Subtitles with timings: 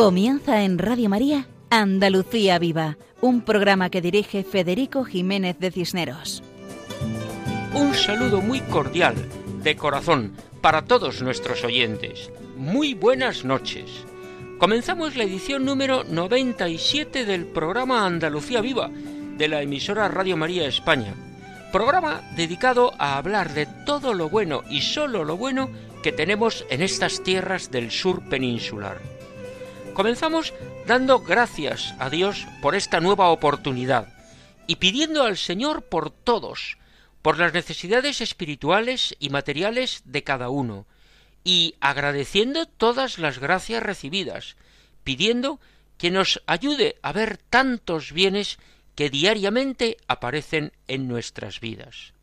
[0.00, 6.42] Comienza en Radio María Andalucía Viva, un programa que dirige Federico Jiménez de Cisneros.
[7.74, 9.14] Un saludo muy cordial,
[9.62, 10.32] de corazón,
[10.62, 12.30] para todos nuestros oyentes.
[12.56, 14.06] Muy buenas noches.
[14.58, 18.88] Comenzamos la edición número 97 del programa Andalucía Viva
[19.36, 21.12] de la emisora Radio María España.
[21.72, 25.68] Programa dedicado a hablar de todo lo bueno y solo lo bueno
[26.02, 29.19] que tenemos en estas tierras del sur peninsular.
[30.00, 30.54] Comenzamos
[30.86, 34.08] dando gracias a Dios por esta nueva oportunidad
[34.66, 36.78] y pidiendo al Señor por todos,
[37.20, 40.86] por las necesidades espirituales y materiales de cada uno,
[41.44, 44.56] y agradeciendo todas las gracias recibidas,
[45.04, 45.60] pidiendo
[45.98, 48.58] que nos ayude a ver tantos bienes
[48.94, 52.14] que diariamente aparecen en nuestras vidas.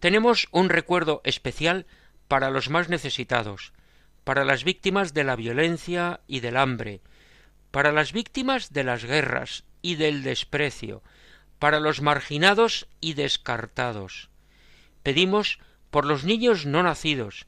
[0.00, 1.86] Tenemos un recuerdo especial
[2.26, 3.72] para los más necesitados,
[4.24, 7.00] para las víctimas de la violencia y del hambre,
[7.70, 11.02] para las víctimas de las guerras y del desprecio,
[11.58, 14.30] para los marginados y descartados.
[15.02, 15.58] Pedimos
[15.90, 17.46] por los niños no nacidos,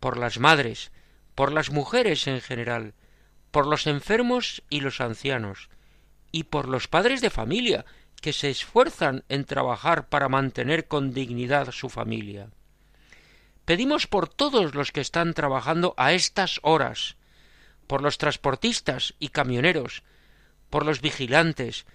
[0.00, 0.92] por las madres,
[1.34, 2.94] por las mujeres en general,
[3.50, 5.68] por los enfermos y los ancianos,
[6.30, 7.84] y por los padres de familia
[8.20, 12.50] que se esfuerzan en trabajar para mantener con dignidad su familia.
[13.64, 17.16] Pedimos por todos los que están trabajando a estas horas,
[17.86, 20.02] por los transportistas y camioneros,
[20.70, 21.86] por los vigilantes,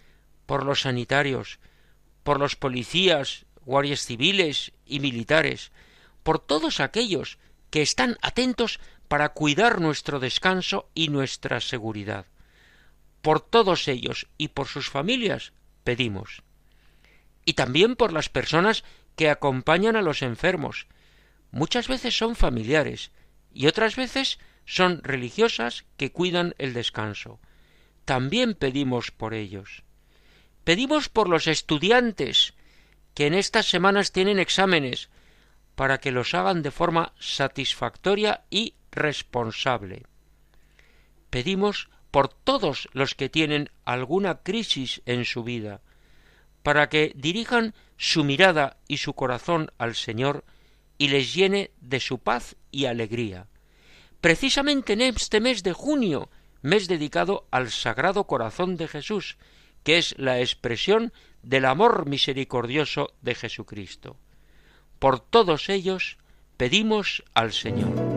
[0.46, 1.60] por los sanitarios,
[2.24, 5.72] por los policías, guardias civiles y militares,
[6.24, 7.38] por todos aquellos
[7.70, 12.26] que están atentos para cuidar nuestro descanso y nuestra seguridad.
[13.22, 15.54] Por todos ellos y por sus familias
[15.84, 16.44] pedimos.
[17.46, 18.84] Y también por las personas
[19.16, 20.88] que acompañan a los enfermos.
[21.52, 23.12] Muchas veces son familiares
[23.54, 27.40] y otras veces son religiosas que cuidan el descanso.
[28.06, 29.84] También pedimos por ellos.
[30.64, 32.54] Pedimos por los estudiantes
[33.14, 35.10] que en estas semanas tienen exámenes
[35.76, 40.04] para que los hagan de forma satisfactoria y responsable.
[41.30, 45.82] Pedimos por todos los que tienen alguna crisis en su vida,
[46.64, 50.44] para que dirijan su mirada y su corazón al Señor
[50.98, 53.48] y les llene de su paz y alegría.
[54.22, 56.30] Precisamente en este mes de junio,
[56.62, 59.38] mes dedicado al Sagrado Corazón de Jesús,
[59.84, 61.14] que es la expresión
[61.44, 64.18] del amor misericordioso de Jesucristo.
[65.00, 66.18] Por todos ellos
[66.58, 68.17] pedimos al Señor.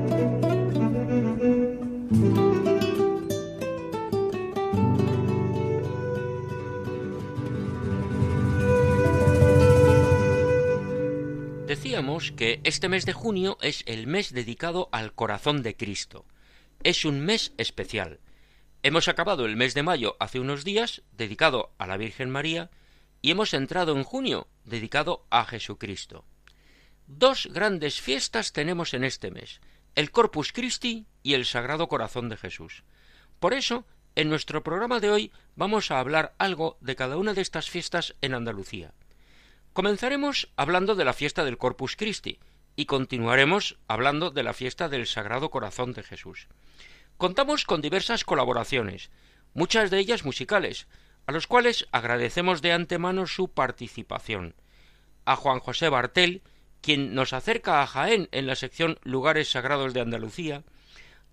[12.37, 16.27] Que este mes de junio es el mes dedicado al corazón de Cristo.
[16.83, 18.21] Es un mes especial,
[18.83, 22.71] Hemos acabado el mes de mayo hace unos días, dedicado a la Virgen María,
[23.21, 26.25] y hemos entrado en junio, dedicado a Jesucristo.
[27.07, 29.61] Dos grandes fiestas tenemos en este mes,
[29.97, 32.83] el Corpus Christi y el Sagrado Corazón de Jesús.
[33.39, 37.43] Por eso, en nuestro programa de hoy vamos a hablar algo de cada una de
[37.43, 38.95] estas fiestas en Andalucía.
[39.73, 42.41] Comenzaremos hablando de la fiesta del Corpus Christi
[42.75, 46.49] y continuaremos hablando de la fiesta del Sagrado Corazón de Jesús.
[47.17, 49.11] Contamos con diversas colaboraciones,
[49.55, 50.89] muchas de ellas musicales,
[51.27, 54.57] a los cuales agradecemos de antemano su participación.
[55.25, 56.43] A Juan José Bartel,
[56.81, 60.65] quien nos acerca a Jaén en la sección Lugares Sagrados de Andalucía,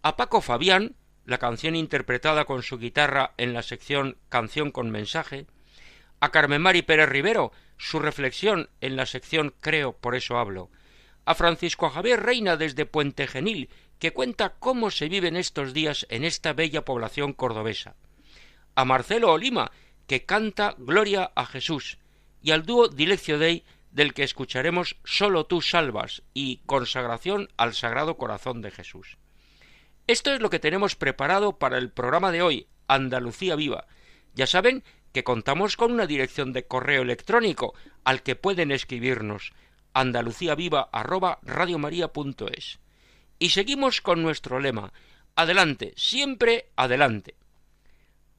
[0.04, 5.48] a Paco Fabián, la canción interpretada con su guitarra en la sección Canción con mensaje,
[6.20, 10.70] a Carmen Mari Pérez Rivero, su reflexión en la sección Creo, por eso hablo,
[11.26, 13.70] a Francisco Javier Reina desde Puente Genil,
[14.00, 17.96] que cuenta cómo se viven estos días en esta bella población cordobesa,
[18.76, 19.72] a Marcelo Olima,
[20.08, 21.98] que canta Gloria a Jesús,
[22.42, 28.18] y al dúo Dileccio Dei, del que escucharemos Solo tú salvas y Consagración al Sagrado
[28.18, 29.18] Corazón de Jesús.
[30.06, 33.88] Esto es lo que tenemos preparado para el programa de hoy, Andalucía Viva.
[34.36, 34.84] Ya saben
[35.18, 37.74] que contamos con una dirección de correo electrónico
[38.04, 39.52] al que pueden escribirnos
[39.94, 42.80] andaluciaviva@radiomaria.es.
[43.40, 44.94] Y seguimos con nuestro lema
[45.36, 47.34] Adelante, siempre adelante.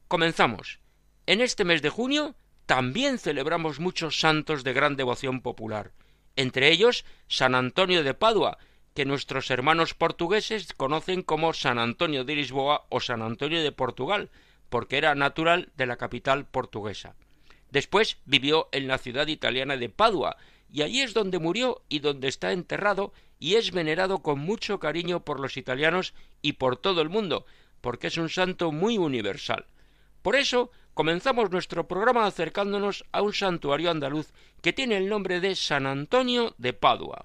[0.06, 0.78] Comenzamos.
[1.26, 5.90] En este mes de junio también celebramos muchos santos de gran devoción popular,
[6.36, 8.58] entre ellos San Antonio de Padua,
[8.94, 14.30] que nuestros hermanos portugueses conocen como San Antonio de Lisboa o San Antonio de Portugal,
[14.68, 17.14] porque era natural de la capital portuguesa.
[17.70, 20.36] Después vivió en la ciudad italiana de Padua,
[20.70, 25.24] y allí es donde murió y donde está enterrado y es venerado con mucho cariño
[25.24, 27.46] por los italianos y por todo el mundo,
[27.80, 29.66] porque es un santo muy universal.
[30.22, 35.54] Por eso comenzamos nuestro programa acercándonos a un santuario andaluz que tiene el nombre de
[35.54, 37.24] San Antonio de Padua.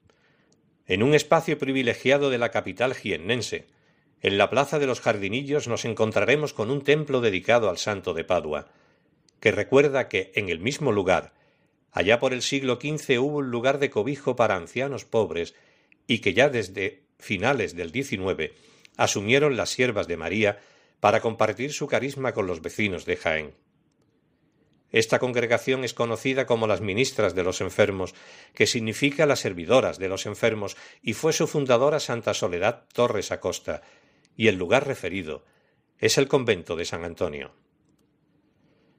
[0.87, 3.67] En un espacio privilegiado de la capital jiennense,
[4.21, 8.23] en la Plaza de los Jardinillos nos encontraremos con un templo dedicado al Santo de
[8.23, 8.67] Padua,
[9.39, 11.33] que recuerda que en el mismo lugar,
[11.91, 15.55] allá por el siglo XV hubo un lugar de cobijo para ancianos pobres
[16.07, 18.51] y que ya desde finales del XIX
[18.97, 20.59] asumieron las siervas de María
[20.99, 23.53] para compartir su carisma con los vecinos de Jaén.
[24.91, 28.13] Esta congregación es conocida como las ministras de los enfermos,
[28.53, 33.81] que significa las servidoras de los enfermos, y fue su fundadora Santa Soledad Torres Acosta,
[34.35, 35.45] y el lugar referido
[35.99, 37.53] es el convento de San Antonio.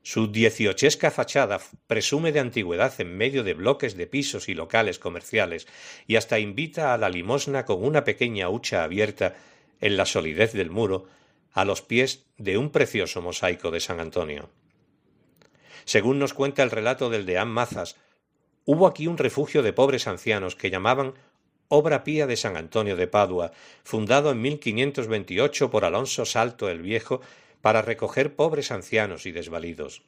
[0.04, 5.68] Su dieciochesca fachada presume de antigüedad en medio de bloques de pisos y locales comerciales,
[6.06, 9.36] y hasta invita a la limosna con una pequeña hucha abierta
[9.80, 11.06] en la solidez del muro,
[11.52, 14.48] a los pies de un precioso mosaico de San Antonio.
[15.84, 17.96] Según nos cuenta el relato del deán Mazas,
[18.64, 21.14] hubo aquí un refugio de pobres ancianos que llamaban
[21.68, 23.52] Obra Pía de San Antonio de Padua,
[23.82, 27.22] fundado en 1528 por Alonso Salto el Viejo
[27.62, 30.02] para recoger pobres ancianos y desvalidos.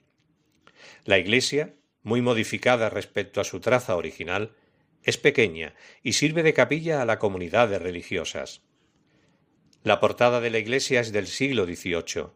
[1.05, 4.53] La iglesia, muy modificada respecto a su traza original,
[5.03, 8.63] es pequeña y sirve de capilla a la comunidad de religiosas.
[9.83, 12.29] La portada de la iglesia es del siglo XVIII.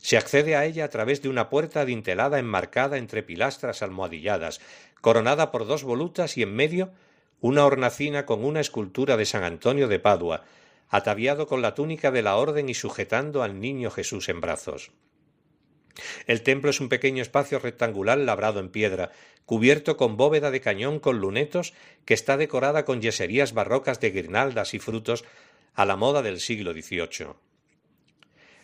[0.00, 4.60] Se accede a ella a través de una puerta adintelada enmarcada entre pilastras almohadilladas,
[5.00, 6.90] coronada por dos volutas y en medio
[7.40, 10.44] una hornacina con una escultura de San Antonio de Padua,
[10.88, 14.90] ataviado con la túnica de la orden y sujetando al niño Jesús en brazos.
[16.26, 19.10] El templo es un pequeño espacio rectangular labrado en piedra,
[19.44, 21.74] cubierto con bóveda de cañón con lunetos,
[22.04, 25.24] que está decorada con yeserías barrocas de guirnaldas y frutos
[25.74, 27.34] a la moda del siglo XVIII.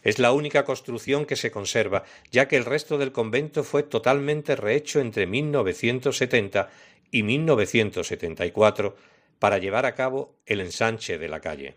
[0.07, 4.55] Es la única construcción que se conserva, ya que el resto del convento fue totalmente
[4.55, 6.71] rehecho entre 1970
[7.11, 8.95] y 1974
[9.41, 11.75] para llevar a cabo el ensanche de la calle.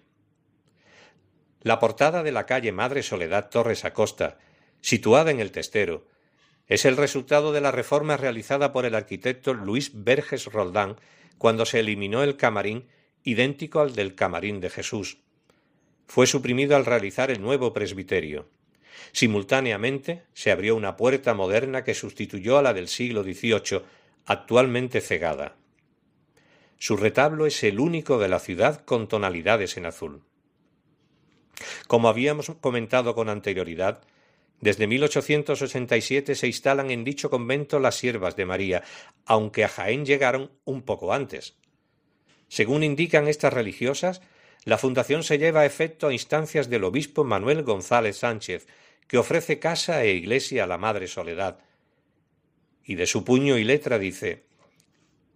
[1.61, 4.37] La portada de la calle Madre Soledad Torres Acosta,
[4.79, 6.05] situada en el Testero,
[6.67, 10.97] es el resultado de la reforma realizada por el arquitecto Luis Verges Roldán
[11.39, 12.89] cuando se eliminó el camarín
[13.23, 15.17] idéntico al del camarín de Jesús,
[16.09, 18.49] fue suprimido al realizar el nuevo presbiterio.
[19.11, 23.83] Simultáneamente se abrió una puerta moderna que sustituyó a la del siglo XVIII,
[24.25, 25.55] actualmente cegada.
[26.79, 30.23] Su retablo es el único de la ciudad con tonalidades en azul.
[31.87, 34.01] Como habíamos comentado con anterioridad,
[34.61, 38.83] desde 1887 se instalan en dicho convento las siervas de María,
[39.25, 41.55] aunque a Jaén llegaron un poco antes.
[42.47, 44.21] Según indican estas religiosas,
[44.65, 48.67] la fundación se lleva a efecto a instancias del obispo Manuel González Sánchez,
[49.07, 51.59] que ofrece casa e iglesia a la Madre Soledad.
[52.83, 54.43] Y de su puño y letra dice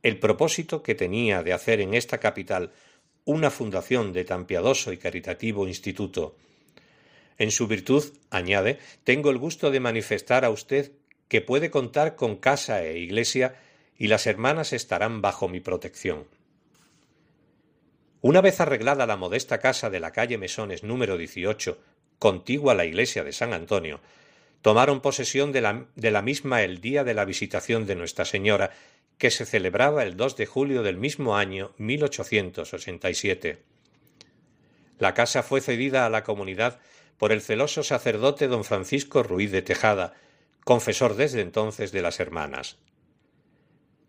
[0.02, 2.72] El propósito que tenía de hacer en esta capital
[3.26, 6.36] una fundación de tan piadoso y caritativo instituto.
[7.38, 10.92] En su virtud, añade, tengo el gusto de manifestar a usted
[11.30, 13.56] que puede contar con casa e iglesia
[13.98, 16.26] y las hermanas estarán bajo mi protección.
[18.24, 21.78] Una vez arreglada la modesta casa de la calle Mesones número 18,
[22.20, 24.00] contigua a la iglesia de San Antonio,
[24.62, 28.72] tomaron posesión de la, de la, misma el día de la visitación de Nuestra Señora,
[29.18, 33.62] que se celebraba el 2 de julio del mismo año 1887.
[35.00, 36.80] La casa fue cedida a la comunidad
[37.18, 40.14] por el celoso sacerdote don Francisco Ruiz de Tejada,
[40.64, 42.78] confesor desde entonces de las hermanas.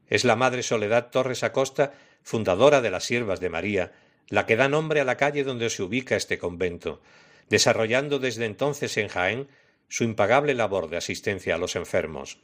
[0.06, 3.92] Es la Madre Soledad Torres Acosta, fundadora de las Siervas de María,
[4.28, 7.00] la que da nombre a la calle donde se ubica este convento,
[7.48, 9.48] desarrollando desde entonces en Jaén
[9.88, 12.38] su impagable labor de asistencia a los enfermos.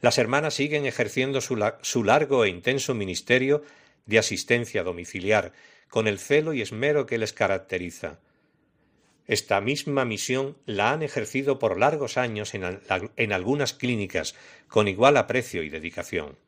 [0.00, 3.62] Las hermanas siguen ejerciendo su, su largo e intenso ministerio
[4.06, 5.52] de asistencia domiciliar,
[5.88, 8.20] con el celo y esmero que les caracteriza.
[9.26, 14.34] Esta misma misión la han ejercido por largos años en, algunas clínicas
[14.68, 16.38] con igual aprecio y dedicación.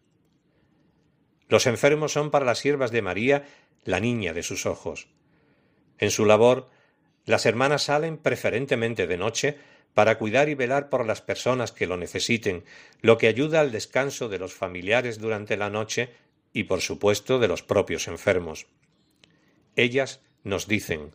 [1.49, 3.45] Los enfermos son para las siervas de María
[3.85, 5.09] la niña de sus ojos.
[5.99, 6.69] En su labor,
[7.25, 9.59] las hermanas salen preferentemente de noche
[9.95, 12.65] para cuidar y velar por las personas que lo necesiten,
[13.01, 16.13] lo que ayuda al descanso de los familiares durante la noche
[16.53, 18.67] y, por supuesto, de los propios enfermos.
[19.77, 21.13] Ellas nos dicen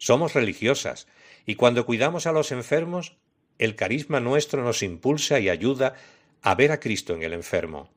[0.00, 1.06] somos religiosas,
[1.44, 3.18] y cuando cuidamos a los enfermos,
[3.58, 5.94] el carisma nuestro nos impulsa y ayuda
[6.40, 7.90] a ver a Cristo en el enfermo.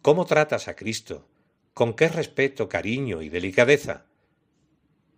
[0.00, 1.28] ¿Cómo tratas a Cristo?
[1.74, 4.06] ¿Con qué respeto, cariño y delicadeza?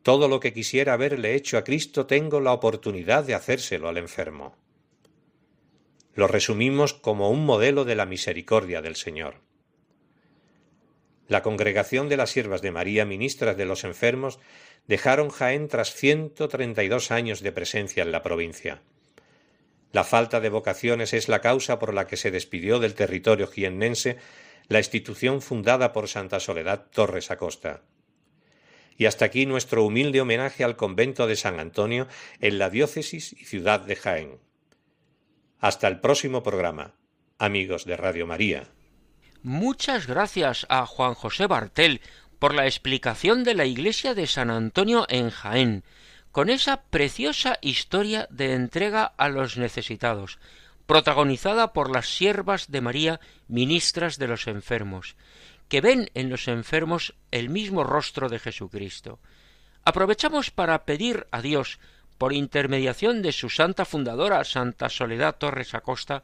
[0.02, 4.56] Todo lo que quisiera haberle hecho a Cristo tengo la oportunidad de hacérselo al enfermo.
[6.14, 9.42] Lo resumimos como un modelo de la misericordia del Señor.
[11.28, 14.38] La congregación de las siervas de María, ministras de los enfermos,
[14.86, 18.80] dejaron Jaén tras 132 años de presencia en la provincia.
[19.92, 24.16] La falta de vocaciones es la causa por la que se despidió del territorio jiennense
[24.68, 27.82] la institución fundada por Santa Soledad Torres Acosta.
[28.96, 32.08] Y hasta aquí nuestro humilde homenaje al convento de San Antonio
[32.40, 34.40] en la diócesis y ciudad de Jaén.
[35.58, 36.94] Hasta el próximo programa,
[37.38, 38.68] amigos de Radio María.
[39.42, 42.00] Muchas gracias a Juan José Bartel
[42.38, 45.84] por la explicación de la iglesia de San Antonio en Jaén,
[46.32, 50.38] con esa preciosa historia de entrega a los necesitados,
[50.86, 55.16] protagonizada por las siervas de María, ministras de los enfermos,
[55.68, 59.18] que ven en los enfermos el mismo rostro de Jesucristo.
[59.84, 61.78] Aprovechamos para pedir a Dios,
[62.18, 66.22] por intermediación de su santa fundadora, Santa Soledad Torres Acosta,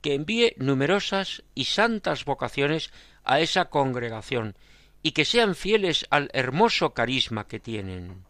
[0.00, 2.92] que envíe numerosas y santas vocaciones
[3.24, 4.56] a esa congregación,
[5.02, 8.24] y que sean fieles al hermoso carisma que tienen.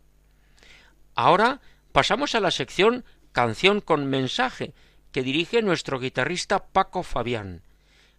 [1.14, 1.60] Ahora
[1.92, 4.74] pasamos a la sección Canción con mensaje,
[5.14, 7.62] que dirige nuestro guitarrista Paco Fabián.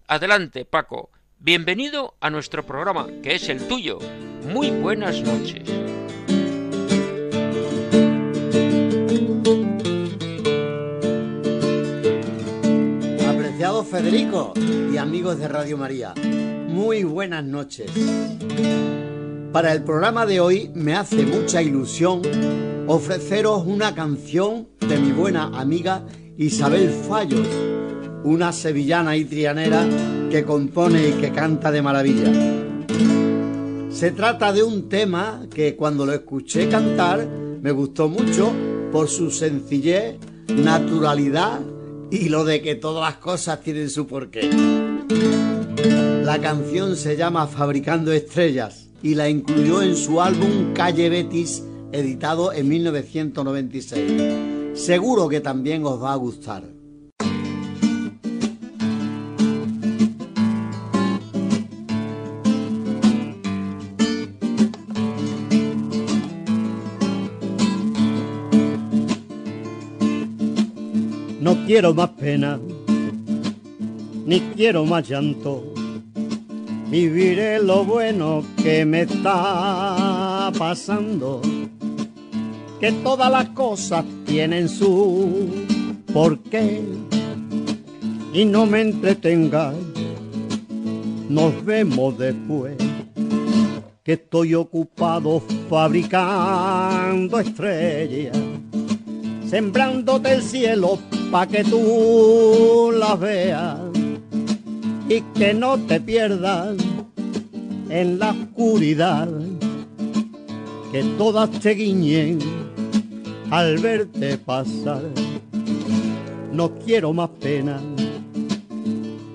[0.07, 1.09] Adelante, Paco.
[1.39, 3.99] Bienvenido a nuestro programa, que es el tuyo.
[4.47, 5.69] Muy buenas noches.
[13.27, 14.53] Apreciado Federico
[14.93, 17.91] y amigos de Radio María muy buenas noches.
[19.51, 22.21] Para el programa de hoy me hace mucha ilusión
[22.87, 26.03] ofreceros una canción de mi buena amiga
[26.37, 27.47] Isabel Fallos,
[28.25, 29.87] una sevillana y trianera
[30.29, 32.31] que compone y que canta de maravilla.
[33.89, 38.51] Se trata de un tema que cuando lo escuché cantar me gustó mucho
[38.91, 40.17] por su sencillez,
[40.49, 41.61] naturalidad
[42.11, 44.49] y lo de que todas las cosas tienen su porqué.
[46.23, 51.63] La canción se llama Fabricando Estrellas y la incluyó en su álbum Calle Betis,
[51.93, 54.54] editado en 1996.
[54.75, 56.63] Seguro que también os va a gustar.
[71.41, 72.59] No quiero más pena,
[74.25, 75.75] ni quiero más llanto
[76.89, 81.41] viviré lo bueno que me está pasando.
[82.79, 85.65] Que todas las cosas tienen su
[86.13, 86.81] porqué
[88.33, 89.75] y no me entretengas.
[91.29, 92.75] Nos vemos después.
[94.03, 98.37] Que estoy ocupado fabricando estrellas,
[99.49, 100.99] sembrándote el cielo
[101.31, 103.79] pa' que tú las veas
[105.09, 106.75] y que no te pierdas
[107.89, 109.27] en la oscuridad,
[110.91, 112.54] que todas te guiñen
[113.51, 115.03] al verte pasar.
[116.51, 117.81] No quiero más pena,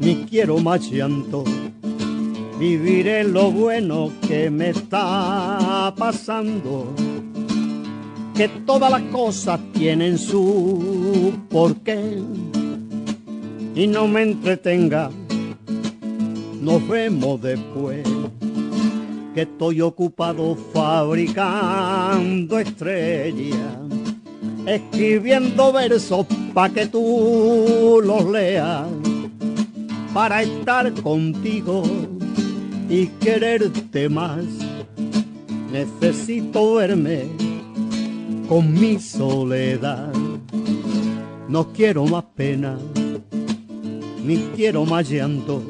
[0.01, 1.45] ni quiero más llanto,
[2.59, 6.95] viviré lo bueno que me está pasando.
[8.35, 12.23] Que todas las cosas tienen su porqué
[13.75, 15.11] y no me entretenga
[16.61, 18.03] nos vemos después,
[19.35, 23.79] que estoy ocupado fabricando estrellas,
[24.75, 28.87] escribiendo versos pa' que tú los leas,
[30.13, 31.83] para estar contigo
[32.89, 34.45] y quererte más.
[35.73, 37.27] Necesito verme
[38.49, 40.13] con mi soledad
[41.51, 42.79] No quiero más pena,
[44.25, 45.63] ni quiero más llanto.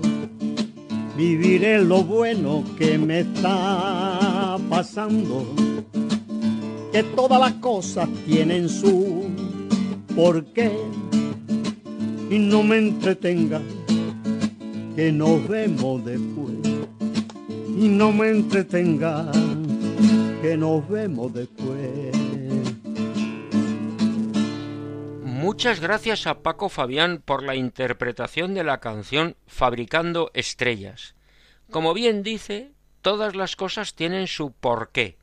[1.16, 5.46] Viviré lo bueno que me está pasando.
[6.92, 9.30] Que todas las cosas tienen su
[10.14, 10.72] porqué.
[12.30, 13.60] Y no me entretenga,
[14.96, 16.56] que nos vemos después.
[17.78, 19.30] Y no me entretenga,
[20.42, 22.16] que nos vemos después.
[25.22, 31.14] Muchas gracias a Paco Fabián por la interpretación de la canción Fabricando Estrellas.
[31.70, 35.16] Como bien dice, todas las cosas tienen su porqué,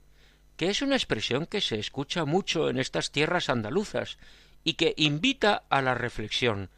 [0.58, 4.18] que es una expresión que se escucha mucho en estas tierras andaluzas
[4.64, 6.70] y que invita a la reflexión,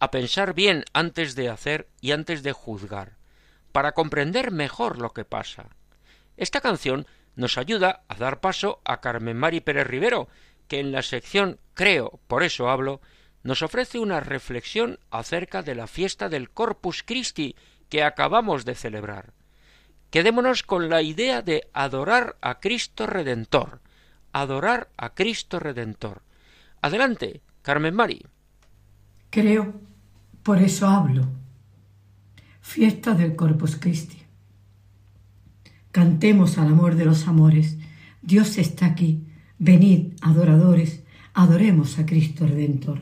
[0.00, 3.16] a pensar bien antes de hacer y antes de juzgar,
[3.72, 5.70] para comprender mejor lo que pasa.
[6.36, 10.28] Esta canción nos ayuda a dar paso a Carmen Mari Pérez Rivero,
[10.66, 13.00] que en la sección Creo, por eso hablo,
[13.44, 17.54] nos ofrece una reflexión acerca de la fiesta del Corpus Christi
[17.88, 19.32] que acabamos de celebrar.
[20.10, 23.80] Quedémonos con la idea de adorar a Cristo Redentor,
[24.32, 26.22] adorar a Cristo Redentor.
[26.80, 28.24] Adelante, Carmen Mari.
[29.30, 29.74] Creo,
[30.42, 31.28] por eso hablo.
[32.60, 34.22] Fiesta del Corpus Christi.
[35.90, 37.76] Cantemos al amor de los amores.
[38.22, 39.24] Dios está aquí,
[39.58, 41.02] Venid, adoradores,
[41.34, 43.00] adoremos a Cristo Redentor.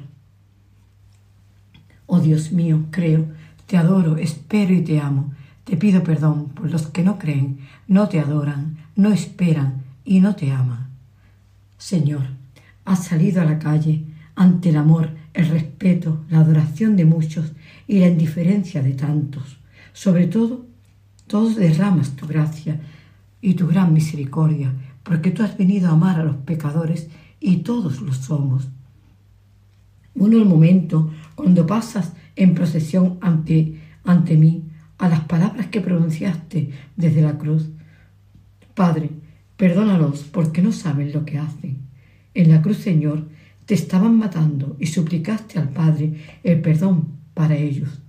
[2.07, 3.27] Oh Dios mío, creo,
[3.67, 5.35] te adoro, espero y te amo.
[5.67, 7.59] Te pido perdón por los que no creen,
[7.89, 10.91] no te adoran, no esperan y no te aman.
[11.77, 12.23] Señor,
[12.85, 14.05] has salido a la calle
[14.37, 17.51] ante el amor, el respeto, la adoración de muchos
[17.89, 19.59] y la indiferencia de tantos.
[19.93, 20.67] Sobre todo,
[21.27, 22.81] todos derramas tu gracia
[23.41, 27.09] y tu gran misericordia porque tú has venido a amar a los pecadores
[27.41, 28.69] y todos lo somos.
[30.15, 34.63] Uno el momento cuando pasas en procesión ante, ante mí
[34.99, 37.69] a las palabras que pronunciaste desde la cruz.
[38.75, 39.11] Padre,
[39.57, 41.79] perdónalos porque no saben lo que hacen.
[42.35, 43.29] En la cruz, Señor,
[43.67, 48.01] te estaban matando y suplicaste al Padre el perdón para ellos.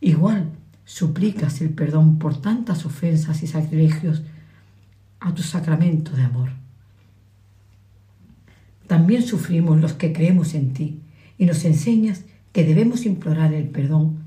[0.00, 0.50] Igual
[0.84, 4.22] suplicas el perdón por tantas ofensas y sacrilegios
[5.20, 6.50] a tu sacramento de amor.
[8.86, 11.00] También sufrimos los que creemos en ti
[11.38, 14.18] y nos enseñas que debemos implorar el perdón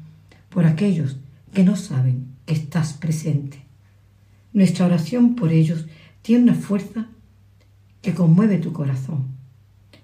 [0.50, 1.18] por aquellos
[1.54, 3.66] que no saben que estás presente.
[4.54, 5.86] Nuestra oración por ellos
[6.22, 7.08] tiene una fuerza
[8.02, 9.28] que conmueve tu corazón.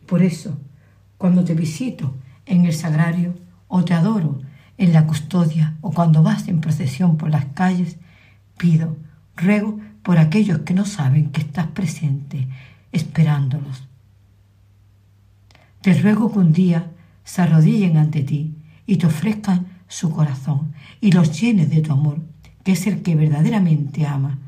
[0.06, 0.60] Por eso,
[1.17, 3.36] cuando te visito en el sagrario
[3.67, 4.41] o te adoro
[4.77, 7.97] en la custodia o cuando vas en procesión por las calles,
[8.58, 8.97] pido,
[9.36, 12.47] ruego por aquellos que no saben que estás presente,
[12.91, 13.88] esperándolos.
[15.82, 16.91] Te ruego que un día
[17.23, 22.17] se arrodillen ante ti y te ofrezcan su corazón y los llenes de tu amor,
[22.63, 24.39] que es el que verdaderamente ama,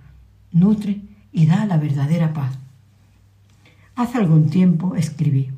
[0.51, 2.57] nutre y da la verdadera paz.
[3.95, 5.51] Hace algún tiempo escribí,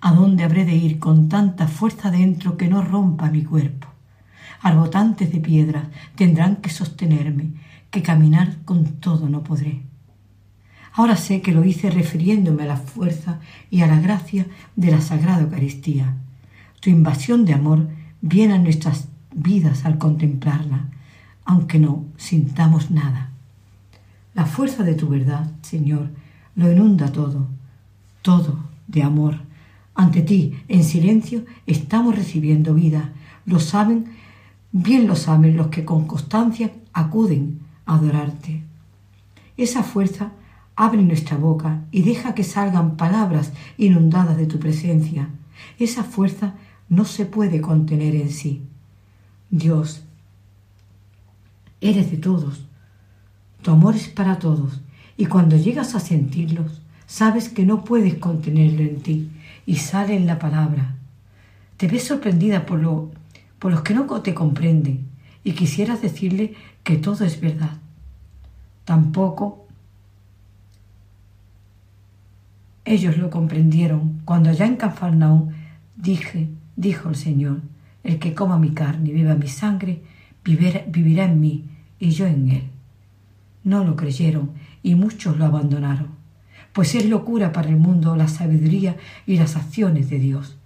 [0.00, 3.86] ¿A dónde habré de ir con tanta fuerza dentro que no rompa mi cuerpo?
[4.60, 7.52] Arbotantes de piedras tendrán que sostenerme
[7.90, 9.82] que caminar con todo no podré.
[10.94, 13.38] Ahora sé que lo hice refiriéndome a la fuerza
[13.70, 16.16] y a la gracia de la Sagrada Eucaristía.
[16.80, 17.88] Tu invasión de amor
[18.20, 20.88] viene a nuestras vidas al contemplarla,
[21.44, 23.30] aunque no sintamos nada.
[24.34, 26.10] La fuerza de tu verdad, Señor,
[26.54, 27.48] lo inunda todo,
[28.22, 29.40] todo de amor.
[29.94, 33.12] Ante ti, en silencio, estamos recibiendo vida.
[33.46, 34.06] Lo saben,
[34.70, 38.62] bien lo saben los que con constancia acuden adorarte.
[39.56, 40.32] Esa fuerza
[40.76, 45.30] abre nuestra boca y deja que salgan palabras inundadas de tu presencia.
[45.80, 46.54] Esa fuerza
[46.88, 48.62] no se puede contener en sí.
[49.50, 50.04] Dios,
[51.80, 52.64] eres de todos.
[53.62, 54.80] Tu amor es para todos
[55.16, 59.30] y cuando llegas a sentirlos, sabes que no puedes contenerlo en ti
[59.66, 60.94] y sale en la palabra.
[61.76, 63.10] Te ves sorprendida por, lo,
[63.58, 65.08] por los que no te comprenden
[65.44, 67.76] y quisieras decirle que todo es verdad.
[68.84, 69.66] Tampoco
[72.84, 75.50] ellos lo comprendieron cuando allá en Cafarnaúm
[75.96, 76.48] dije,
[76.78, 77.60] dijo el Señor,
[78.04, 80.00] el que coma mi carne y beba mi sangre,
[80.44, 81.64] vivirá en mí
[81.98, 82.62] y yo en él.
[83.64, 86.10] No lo creyeron y muchos lo abandonaron,
[86.72, 90.56] pues es locura para el mundo la sabiduría y las acciones de Dios.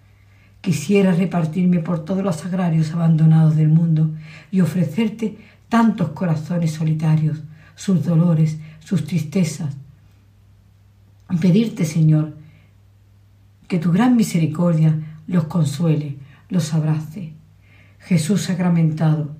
[0.60, 4.10] Quisiera repartirme por todos los agrarios abandonados del mundo
[4.50, 5.38] y ofrecerte
[5.70, 7.42] tantos corazones solitarios,
[7.74, 9.74] sus dolores, sus tristezas.
[11.40, 12.36] Pedirte, Señor,
[13.66, 16.18] que tu gran misericordia los consuele,
[16.50, 17.32] los abrace.
[17.98, 19.34] Jesús sacramentado,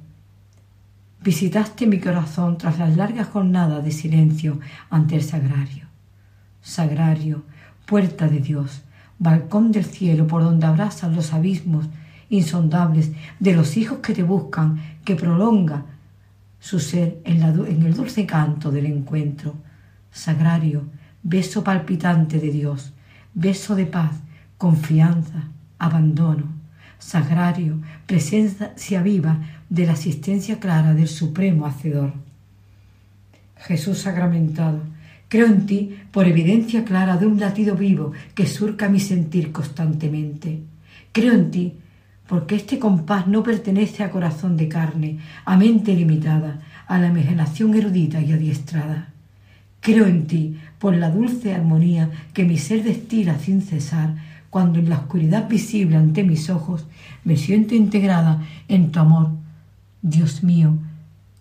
[1.21, 5.87] visitaste mi corazón tras las largas jornadas de silencio ante el sagrario.
[6.63, 7.45] Sagrario,
[7.87, 8.83] puerta de Dios,
[9.19, 11.87] balcón del cielo por donde abrazan los abismos
[12.31, 15.85] insondables de los hijos que te buscan, que prolonga
[16.59, 19.57] su ser en, en el dulce canto del encuentro.
[20.11, 20.85] Sagrario,
[21.23, 22.95] beso palpitante de Dios,
[23.35, 24.13] beso de paz,
[24.57, 25.49] confianza,
[25.83, 26.45] abandono.
[26.99, 32.13] Sagrario, presencia viva de la asistencia clara del Supremo Hacedor.
[33.57, 34.81] Jesús sacramentado,
[35.29, 40.61] creo en ti por evidencia clara de un latido vivo que surca mi sentir constantemente.
[41.13, 41.75] Creo en ti
[42.29, 47.75] porque este compás no pertenece a corazón de carne, a mente limitada, a la imaginación
[47.75, 49.09] erudita y adiestrada.
[49.81, 54.15] Creo en ti por la dulce armonía que mi ser destila sin cesar,
[54.53, 56.85] cuando en la oscuridad visible ante mis ojos
[57.25, 59.31] me siento integrada en tu amor,
[60.03, 60.77] Dios mío,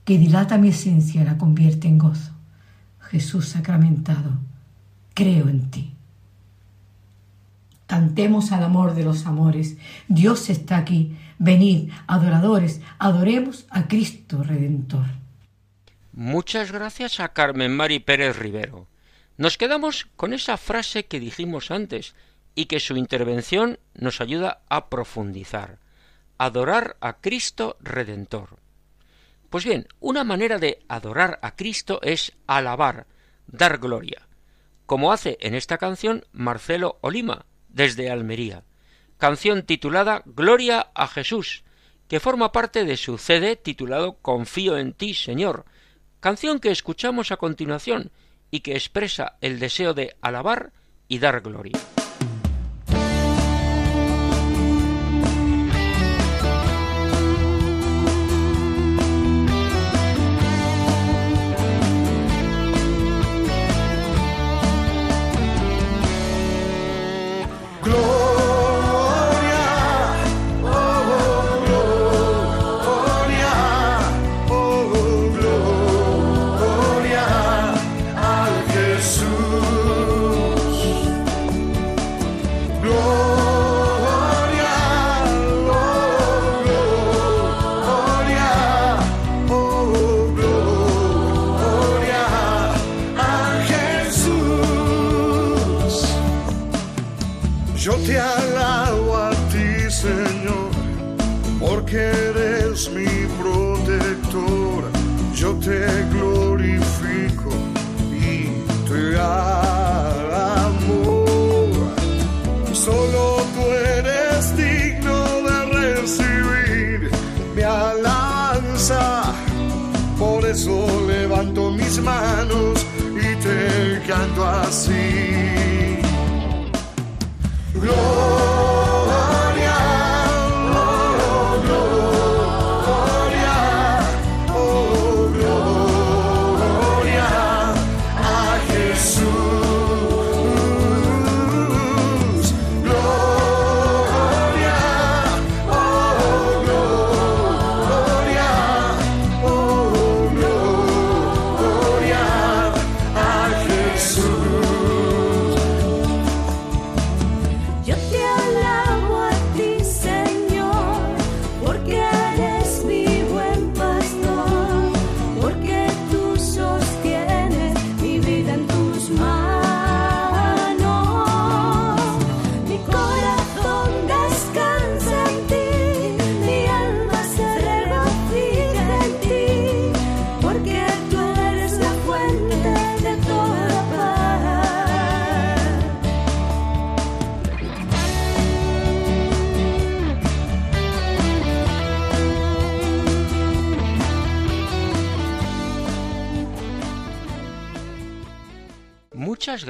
[0.06, 2.32] que dilata mi esencia y la convierte en gozo.
[3.02, 4.40] Jesús sacramentado,
[5.14, 5.94] creo en ti.
[7.86, 9.76] Cantemos al amor de los amores.
[10.08, 11.14] Dios está aquí.
[11.38, 15.08] Venid, adoradores, adoremos a Cristo Redentor.
[16.14, 18.88] Muchas gracias a Carmen Mari Pérez Rivero.
[19.38, 22.16] Nos quedamos con esa frase que dijimos antes
[22.56, 25.80] y que su intervención nos ayuda a profundizar.
[26.38, 28.60] Adorar a Cristo Redentor.
[29.50, 33.06] Pues bien, una manera de adorar a Cristo es alabar,
[33.48, 34.28] dar gloria,
[34.86, 38.64] como hace en esta canción Marcelo Olima, desde Almería,
[39.18, 41.64] canción titulada Gloria a Jesús,
[42.08, 45.66] que forma parte de su CD titulado Confío en ti, Señor,
[46.20, 48.12] canción que escuchamos a continuación
[48.52, 50.74] y que expresa el deseo de alabar
[51.08, 51.80] y dar gloria.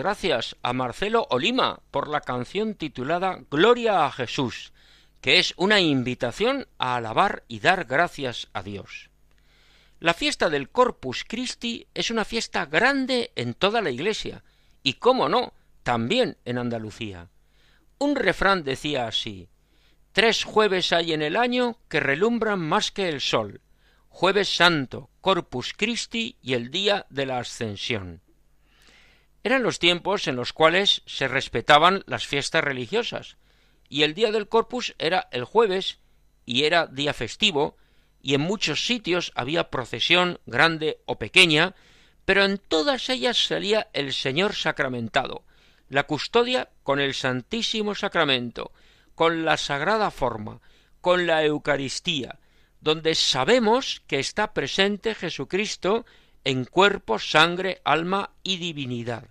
[0.02, 4.74] Gracias a Marcelo Olima por la canción titulada Gloria a Jesús,
[5.22, 9.12] que es una invitación a alabar y dar gracias a Dios.
[10.00, 14.44] La fiesta del Corpus Christi es una fiesta grande en toda la Iglesia,
[14.82, 17.30] y cómo no, también en Andalucía.
[18.00, 19.50] Un refrán decía así
[20.14, 23.62] Tres jueves hay en el año que relumbran más que el sol
[24.10, 28.24] Jueves Santo, Corpus Christi y el día de la Ascensión.
[29.44, 33.38] Eran los tiempos en los cuales se respetaban las fiestas religiosas,
[33.90, 36.00] y el día del Corpus era el jueves
[36.46, 37.76] y era día festivo,
[38.22, 41.76] y en muchos sitios había procesión grande o pequeña,
[42.26, 45.44] pero en todas ellas salía el Señor sacramentado,
[45.90, 48.72] la custodia con el Santísimo Sacramento,
[49.16, 50.62] con la sagrada forma,
[51.02, 52.40] con la Eucaristía,
[52.80, 56.06] donde sabemos que está presente Jesucristo
[56.44, 59.30] en cuerpo, sangre, alma y divinidad.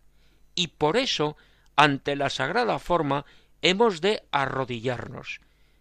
[0.55, 1.37] Y por eso,
[1.77, 3.25] ante la sagrada forma,
[3.62, 5.40] hemos de arrodillarnos.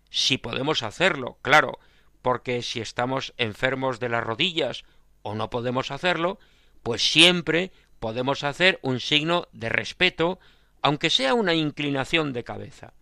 [0.10, 1.80] Si podemos hacerlo, claro,
[2.22, 4.84] porque si estamos enfermos de las rodillas
[5.22, 6.39] o no podemos hacerlo,
[6.84, 10.39] pues siempre podemos hacer un signo de respeto,
[10.82, 12.94] aunque sea una inclinación de cabeza.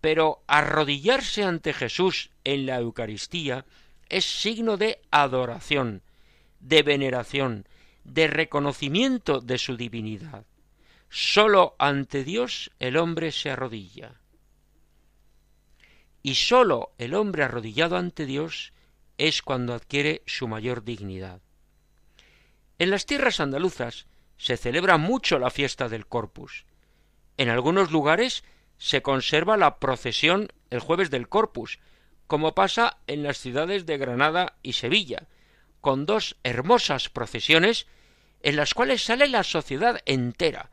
[0.00, 3.64] Pero arrodillarse ante Jesús en la Eucaristía
[4.08, 6.02] es signo de adoración,
[6.68, 7.68] de veneración,
[8.02, 10.44] de reconocimiento de su divinidad.
[11.08, 14.20] Sólo ante Dios el hombre se arrodilla.
[16.22, 18.72] Y sólo el hombre arrodillado ante Dios
[19.16, 21.40] es cuando adquiere su mayor dignidad.
[22.78, 26.66] En las tierras andaluzas se celebra mucho la fiesta del Corpus.
[27.36, 28.42] En algunos lugares
[28.76, 31.78] se conserva la procesión el jueves del Corpus,
[32.26, 35.28] como pasa en las ciudades de Granada y Sevilla,
[35.86, 37.86] con dos hermosas procesiones
[38.42, 40.72] en las cuales sale la sociedad entera,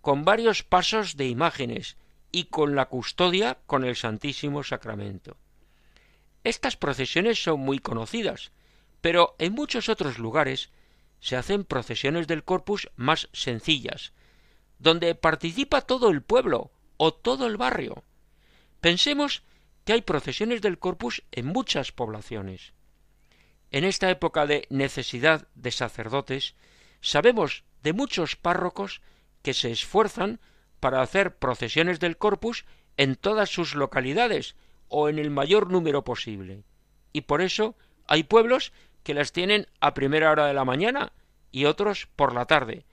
[0.00, 1.96] con varios pasos de imágenes
[2.30, 5.36] y con la custodia con el Santísimo Sacramento.
[6.44, 8.52] Estas procesiones son muy conocidas,
[9.00, 10.70] pero en muchos otros lugares
[11.18, 14.12] se hacen procesiones del corpus más sencillas,
[14.78, 18.04] donde participa todo el pueblo o todo el barrio.
[18.80, 19.42] Pensemos
[19.84, 22.74] que hay procesiones del corpus en muchas poblaciones.
[23.72, 26.54] En esta época de necesidad de sacerdotes,
[27.00, 29.00] sabemos de muchos párrocos
[29.40, 30.40] que se esfuerzan
[30.78, 32.66] para hacer procesiones del corpus
[32.98, 34.56] en todas sus localidades
[34.88, 36.64] o en el mayor número posible.
[37.14, 37.74] Y por eso
[38.06, 41.12] hay pueblos que las tienen a primera hora de la mañana
[41.50, 42.84] y otros por la tarde,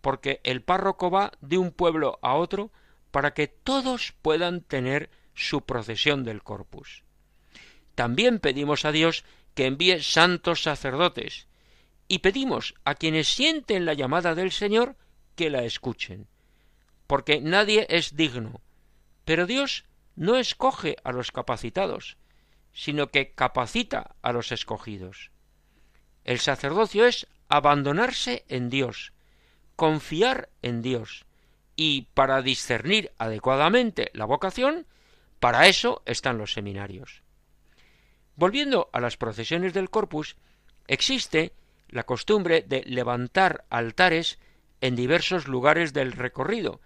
[0.00, 2.72] porque el párroco va de un pueblo a otro
[3.12, 7.04] para que todos puedan tener su procesión del corpus.
[7.94, 11.46] También pedimos a Dios que envíe santos sacerdotes,
[12.08, 14.96] y pedimos a quienes sienten la llamada del Señor
[15.36, 16.26] que la escuchen,
[17.06, 18.60] porque nadie es digno,
[19.24, 19.84] pero Dios
[20.16, 22.16] no escoge a los capacitados,
[22.72, 25.30] sino que capacita a los escogidos.
[26.24, 29.12] El sacerdocio es abandonarse en Dios,
[29.76, 31.24] confiar en Dios,
[31.76, 34.86] y para discernir adecuadamente la vocación,
[35.40, 37.23] para eso están los seminarios.
[38.36, 40.36] Volviendo a las procesiones del corpus,
[40.86, 41.52] existe
[41.88, 44.38] la costumbre de levantar altares
[44.80, 46.80] en diversos lugares del recorrido,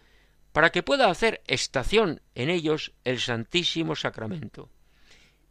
[0.52, 4.70] para que pueda hacer estación en ellos el Santísimo Sacramento.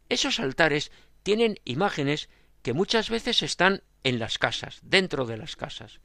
[0.08, 2.28] Esos altares tienen imágenes
[2.62, 6.00] que muchas veces están en las casas, dentro de las casas.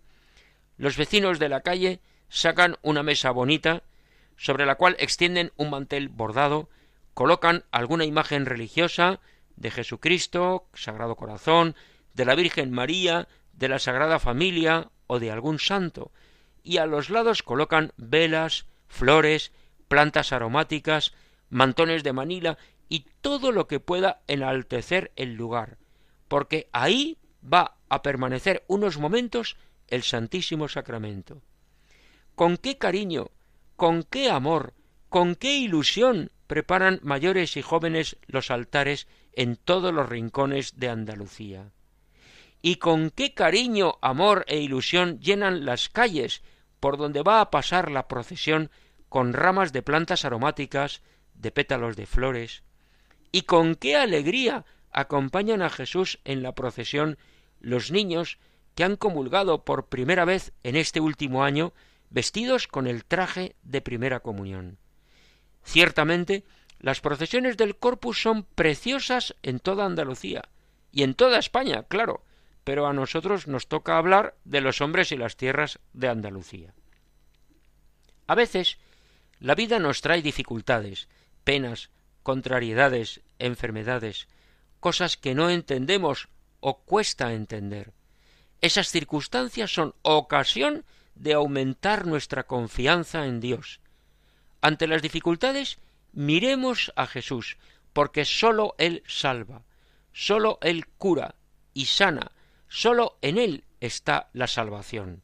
[0.78, 3.84] Los vecinos de la calle sacan una mesa bonita,
[4.36, 6.70] sobre la cual extienden un mantel bordado,
[7.14, 9.22] colocan alguna imagen religiosa
[9.56, 11.76] de Jesucristo, Sagrado Corazón,
[12.14, 16.12] de la Virgen María, de la Sagrada Familia o de algún santo,
[16.64, 19.52] y a los lados colocan velas, flores,
[19.88, 21.14] plantas aromáticas,
[21.50, 22.58] mantones de Manila
[22.90, 25.78] y todo lo que pueda enaltecer el lugar,
[26.28, 31.42] porque ahí va a permanecer unos momentos el Santísimo Sacramento.
[32.36, 33.30] Con qué cariño,
[33.76, 34.74] con qué amor,
[35.10, 41.72] con qué ilusión preparan mayores y jóvenes los altares en todos los rincones de Andalucía.
[42.62, 46.42] Y con qué cariño, amor e ilusión llenan las calles
[46.80, 48.70] por donde va a pasar la procesión
[49.10, 51.02] con ramas de plantas aromáticas,
[51.34, 52.64] de pétalos de flores,
[53.32, 57.18] y con qué alegría acompañan a Jesús en la procesión
[57.60, 58.38] los niños
[58.76, 61.74] que han comulgado por primera vez en este último año
[62.10, 64.78] vestidos con el traje de primera comunión.
[65.64, 66.44] Ciertamente,
[66.84, 70.50] las procesiones del Corpus son preciosas en toda Andalucía
[70.92, 72.26] y en toda España, claro,
[72.66, 76.74] pero a nosotros nos toca hablar de los hombres y las tierras de Andalucía.
[78.28, 78.80] A veces
[79.40, 81.08] la vida nos trae dificultades,
[81.46, 81.90] penas,
[82.22, 84.28] contrariedades, enfermedades,
[84.82, 86.28] cosas que no entendemos
[86.60, 87.94] o cuesta entender.
[88.60, 90.84] Esas circunstancias son ocasión
[91.16, 93.80] de aumentar nuestra confianza en Dios.
[94.60, 95.78] Ante las dificultades,
[96.14, 97.58] miremos a Jesús,
[97.92, 99.64] porque sólo Él salva,
[100.14, 101.36] sólo Él cura
[101.74, 102.32] y sana,
[102.68, 105.22] sólo en Él está la salvación.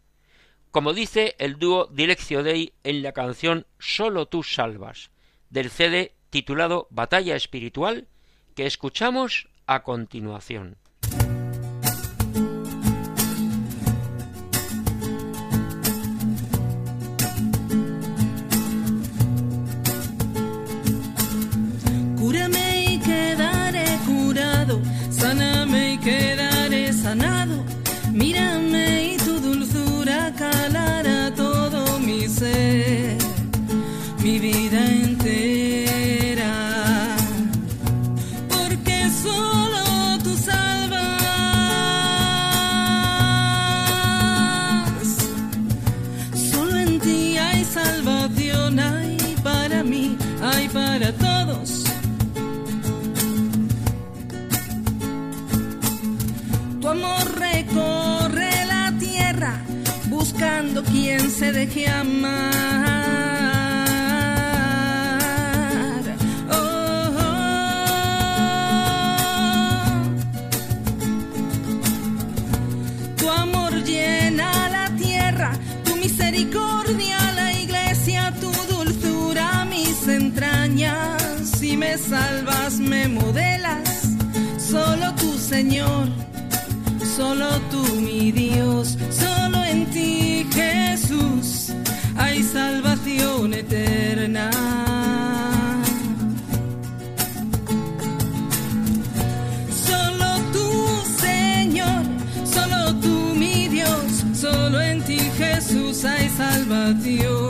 [0.71, 5.10] Como dice el dúo Dileccio Dei en la canción Sólo tú salvas,
[5.49, 8.08] del CD titulado Batalla Espiritual,
[8.56, 10.78] que escuchamos a continuación.
[60.84, 63.28] Quien se deje amar.
[87.95, 91.71] Mi Dios, solo en ti Jesús
[92.17, 94.49] hay salvación eterna.
[99.88, 100.69] Solo tú,
[101.19, 102.04] Señor,
[102.45, 107.48] solo tú, mi Dios, solo en ti, Jesús, hay salvación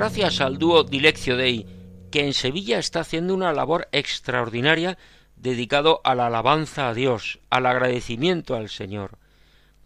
[0.00, 1.66] gracias al dúo Dileccio Dei,
[2.10, 4.96] que en Sevilla está haciendo una labor extraordinaria
[5.36, 9.18] dedicado a la alabanza a Dios, al agradecimiento al Señor.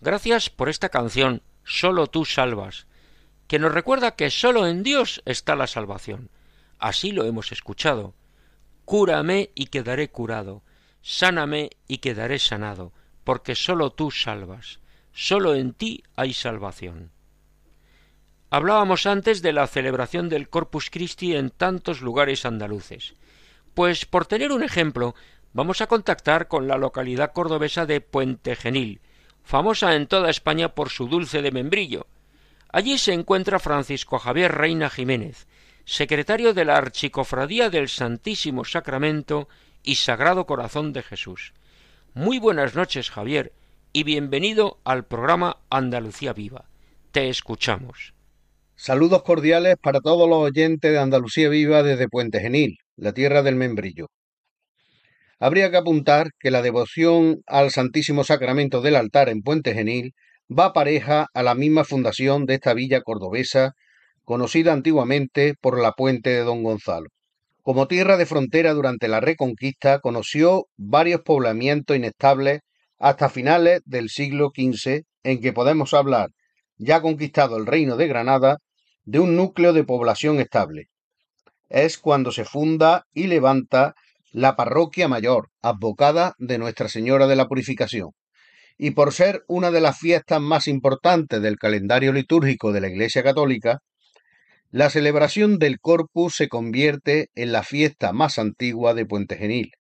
[0.01, 2.87] Gracias por esta canción, Solo tú salvas,
[3.49, 6.31] que nos recuerda que solo en Dios está la salvación.
[6.79, 8.15] Así lo hemos escuchado.
[8.85, 10.63] Cúrame y quedaré curado,
[11.03, 12.93] sáname y quedaré sanado,
[13.25, 14.79] porque solo tú salvas,
[15.13, 17.11] solo en ti hay salvación.
[18.55, 23.15] Hablábamos antes de la celebración del Corpus Christi en tantos lugares andaluces.
[23.75, 25.17] Pues por tener un ejemplo,
[25.53, 29.01] vamos a contactar con la localidad cordobesa de Puente Genil,
[29.43, 32.07] famosa en toda España por su dulce de membrillo.
[32.69, 35.49] Allí se encuentra Francisco Javier Reina Jiménez,
[35.85, 39.49] secretario de la Archicofradía del Santísimo Sacramento
[39.83, 41.55] y Sagrado Corazón de Jesús.
[42.15, 43.53] Muy buenas noches, Javier,
[43.93, 46.67] y bienvenido al programa Andalucía Viva.
[47.11, 48.14] Te escuchamos.
[48.77, 53.55] Saludos cordiales para todos los oyentes de Andalucía Viva desde Puente Genil, la tierra del
[53.55, 54.09] membrillo.
[55.39, 60.13] Habría que apuntar que la devoción al Santísimo Sacramento del altar en Puente Genil
[60.51, 63.75] va pareja a la misma fundación de esta villa cordobesa,
[64.25, 67.07] conocida antiguamente por la Puente de Don Gonzalo.
[67.63, 72.61] Como tierra de frontera durante la Reconquista, conoció varios poblamientos inestables
[72.99, 76.31] hasta finales del siglo XV, en que podemos hablar
[76.77, 78.59] ya conquistado el reino de Granada,
[79.05, 80.89] de un núcleo de población estable.
[81.69, 83.95] Es cuando se funda y levanta
[84.33, 88.11] la parroquia mayor, advocada de Nuestra Señora de la Purificación.
[88.77, 93.23] Y por ser una de las fiestas más importantes del calendario litúrgico de la Iglesia
[93.23, 93.81] Católica,
[94.73, 99.71] La celebración del Corpus se convierte en la fiesta más antigua de Puente Genil,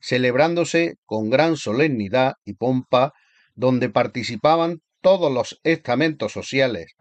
[0.00, 3.12] celebrándose con gran solemnidad y pompa,
[3.56, 6.94] donde participaban todos los estamentos sociales,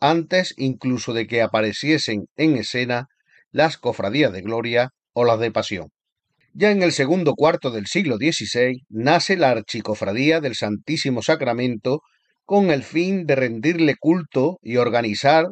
[0.00, 3.06] antes incluso de que apareciesen en escena
[3.50, 5.88] las cofradías de gloria o las de pasión.
[6.54, 12.00] Ya en el segundo cuarto del siglo XVI nace la Archicofradía del Santísimo Sacramento
[12.44, 15.46] con el fin de rendirle culto y organizar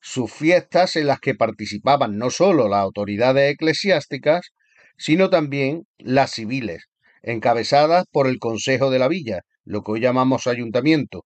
[0.00, 4.50] sus fiestas en las que participaban no sólo las autoridades eclesiásticas,
[4.98, 6.86] sino también las civiles,
[7.22, 11.24] encabezadas por el Consejo de la Villa, lo que hoy llamamos ayuntamiento,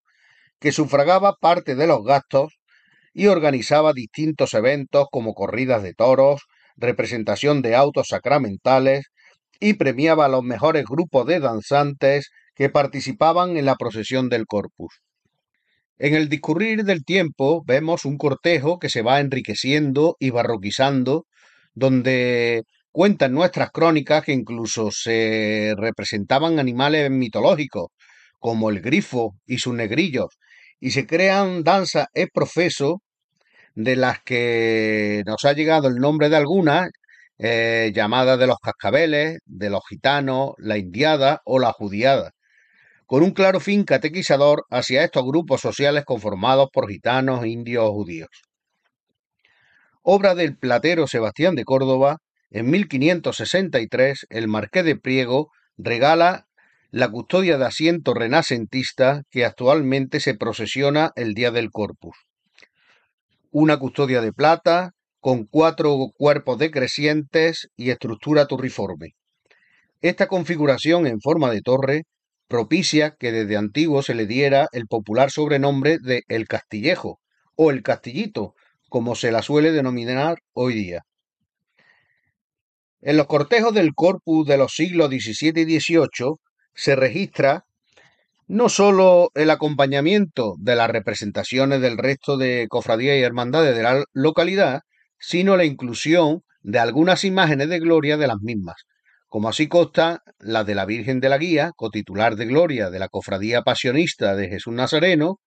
[0.61, 2.59] que sufragaba parte de los gastos
[3.12, 6.43] y organizaba distintos eventos como corridas de toros,
[6.76, 9.07] representación de autos sacramentales
[9.61, 15.01] y premiaba a los mejores grupos de danzantes que participaban en la procesión del Corpus.
[15.99, 21.26] En el discurrir del tiempo vemos un cortejo que se va enriqueciendo y barroquizando,
[21.74, 22.62] donde
[22.93, 27.89] cuentan nuestras crónicas que incluso se representaban animales mitológicos,
[28.39, 30.39] como el grifo y sus negrillos,
[30.80, 33.03] y se crean danzas es profeso,
[33.74, 36.91] de las que nos ha llegado el nombre de algunas,
[37.39, 42.32] eh, llamadas de los cascabeles, de los gitanos, la indiada o la judiada
[43.09, 48.28] con un claro fin catequizador hacia estos grupos sociales conformados por gitanos, indios o judíos.
[50.03, 52.18] Obra del platero Sebastián de Córdoba,
[52.51, 56.47] en 1563 el marqués de Priego regala
[56.91, 62.16] la custodia de asiento renacentista que actualmente se procesiona el día del Corpus.
[63.51, 69.11] Una custodia de plata con cuatro cuerpos decrecientes y estructura turriforme.
[70.01, 72.05] Esta configuración en forma de torre
[72.47, 77.20] propicia que desde antiguo se le diera el popular sobrenombre de El Castillejo
[77.57, 78.55] o El Castillito,
[78.89, 81.03] como se la suele denominar hoy día.
[83.03, 86.36] En los cortejos del corpus de los siglos XVII y XVIII
[86.79, 87.64] se registra
[88.47, 94.05] no sólo el acompañamiento de las representaciones del resto de cofradías y hermandades de la
[94.12, 94.83] localidad,
[95.18, 98.76] sino la inclusión de algunas imágenes de gloria de las mismas,
[99.26, 103.09] como así consta la de la Virgen de la Guía, cotitular de gloria de la
[103.09, 105.41] Cofradía Pasionista de Jesús Nazareno,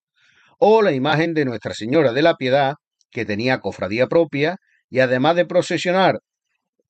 [0.59, 2.75] o la imagen de Nuestra Señora de la Piedad,
[3.09, 4.57] que tenía cofradía propia,
[4.89, 6.19] y además de procesionar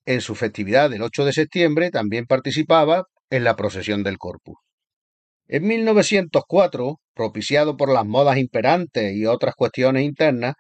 [0.06, 4.58] en su festividad del 8 de septiembre, también participaba en la procesión del Corpus.
[5.48, 10.54] En 1904, propiciado por las modas imperantes y otras cuestiones internas,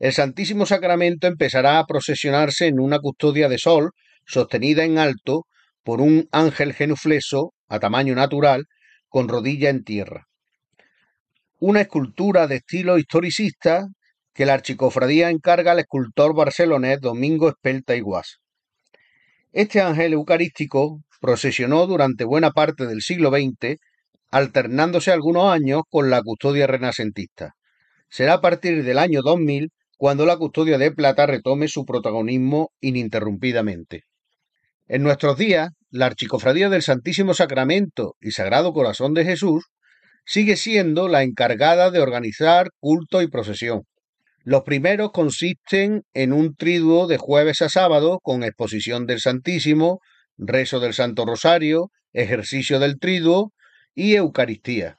[0.00, 3.92] el Santísimo Sacramento empezará a procesionarse en una custodia de sol
[4.26, 5.44] sostenida en alto
[5.82, 8.64] por un ángel genufleso a tamaño natural
[9.08, 10.24] con rodilla en tierra.
[11.60, 13.86] Una escultura de estilo historicista
[14.34, 18.38] que la archicofradía encarga al escultor barcelonés Domingo Espelta y Guas.
[19.52, 23.76] Este ángel eucarístico procesionó durante buena parte del siglo XX,
[24.30, 27.54] alternándose algunos años con la custodia renacentista.
[28.08, 34.02] Será a partir del año 2000 cuando la custodia de plata retome su protagonismo ininterrumpidamente.
[34.86, 39.64] En nuestros días, la Archicofradía del Santísimo Sacramento y Sagrado Corazón de Jesús
[40.26, 43.82] sigue siendo la encargada de organizar culto y procesión.
[44.42, 50.00] Los primeros consisten en un triduo de jueves a sábado con exposición del Santísimo,
[50.36, 53.52] rezo del Santo Rosario, ejercicio del triduo
[53.94, 54.98] y Eucaristía.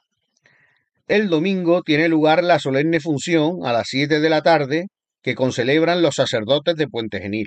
[1.08, 4.86] El domingo tiene lugar la solemne función a las 7 de la tarde
[5.22, 7.46] que concelebran los sacerdotes de Puente Genil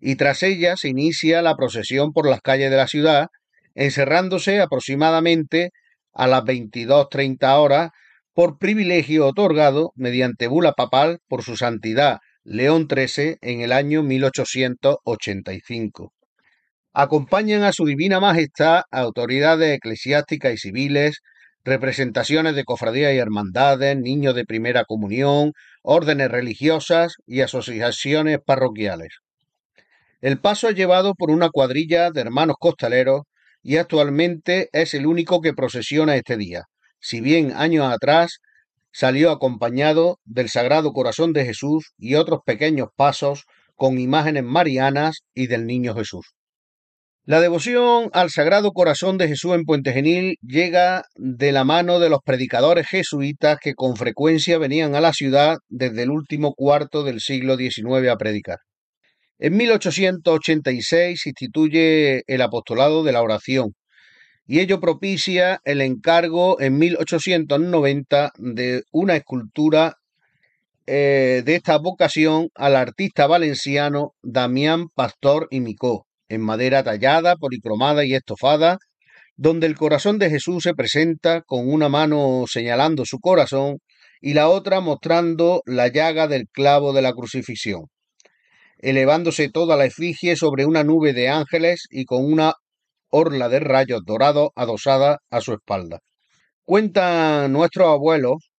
[0.00, 3.28] y tras ella se inicia la procesión por las calles de la ciudad,
[3.74, 5.70] encerrándose aproximadamente
[6.12, 7.90] a las 22.30 horas
[8.32, 16.12] por privilegio otorgado mediante bula papal por su santidad León XIII en el año 1885.
[16.98, 21.20] Acompañan a su divina majestad autoridades eclesiásticas y civiles,
[21.62, 29.18] representaciones de cofradías y hermandades, niños de primera comunión, órdenes religiosas y asociaciones parroquiales.
[30.22, 33.24] El paso es llevado por una cuadrilla de hermanos costaleros
[33.62, 36.62] y actualmente es el único que procesiona este día,
[36.98, 38.38] si bien años atrás
[38.90, 43.44] salió acompañado del Sagrado Corazón de Jesús y otros pequeños pasos
[43.74, 46.36] con imágenes marianas y del Niño Jesús.
[47.28, 52.08] La devoción al Sagrado Corazón de Jesús en Puente Genil llega de la mano de
[52.08, 57.18] los predicadores jesuitas que con frecuencia venían a la ciudad desde el último cuarto del
[57.20, 58.58] siglo XIX a predicar.
[59.40, 63.74] En 1886 se instituye el apostolado de la oración
[64.46, 69.96] y ello propicia el encargo en 1890 de una escultura
[70.86, 78.04] eh, de esta vocación al artista valenciano Damián Pastor y Micó, en madera tallada, policromada
[78.04, 78.78] y estofada,
[79.36, 83.78] donde el corazón de Jesús se presenta con una mano señalando su corazón
[84.20, 87.86] y la otra mostrando la llaga del clavo de la crucifixión,
[88.78, 92.54] elevándose toda la efigie sobre una nube de ángeles y con una
[93.10, 96.00] orla de rayos dorados adosada a su espalda.
[96.64, 98.50] Cuentan nuestros abuelos,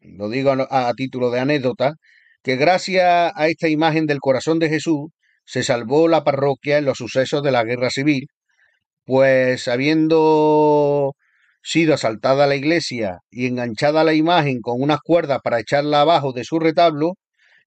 [0.00, 1.94] lo digo a, a título de anécdota,
[2.42, 5.06] que gracias a esta imagen del corazón de Jesús
[5.44, 8.28] se salvó la parroquia en los sucesos de la guerra civil
[9.04, 11.14] pues habiendo
[11.62, 16.44] sido asaltada la iglesia y enganchada la imagen con unas cuerdas para echarla abajo de
[16.44, 17.14] su retablo,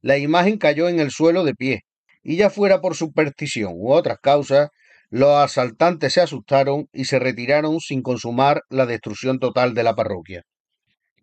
[0.01, 1.81] la imagen cayó en el suelo de pie,
[2.23, 4.69] y ya fuera por superstición u otras causas,
[5.09, 10.43] los asaltantes se asustaron y se retiraron sin consumar la destrucción total de la parroquia.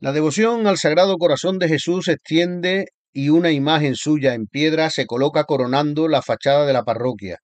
[0.01, 4.91] La devoción al Sagrado Corazón de Jesús se extiende y una imagen suya en piedra
[4.91, 7.39] se coloca coronando la fachada de la parroquia,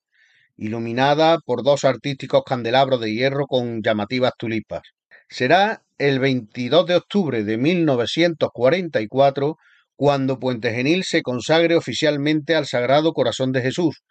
[0.56, 4.82] iluminada por dos artísticos candelabros de hierro con llamativas tulipas.
[5.28, 9.56] Será el 22 de octubre de 1944
[9.94, 14.02] cuando Puente Genil se consagre oficialmente al Sagrado Corazón de Jesús,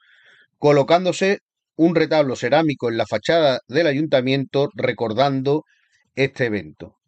[0.57, 1.39] colocándose
[1.75, 5.65] un retablo cerámico en la fachada del ayuntamiento recordando
[6.15, 6.98] este evento.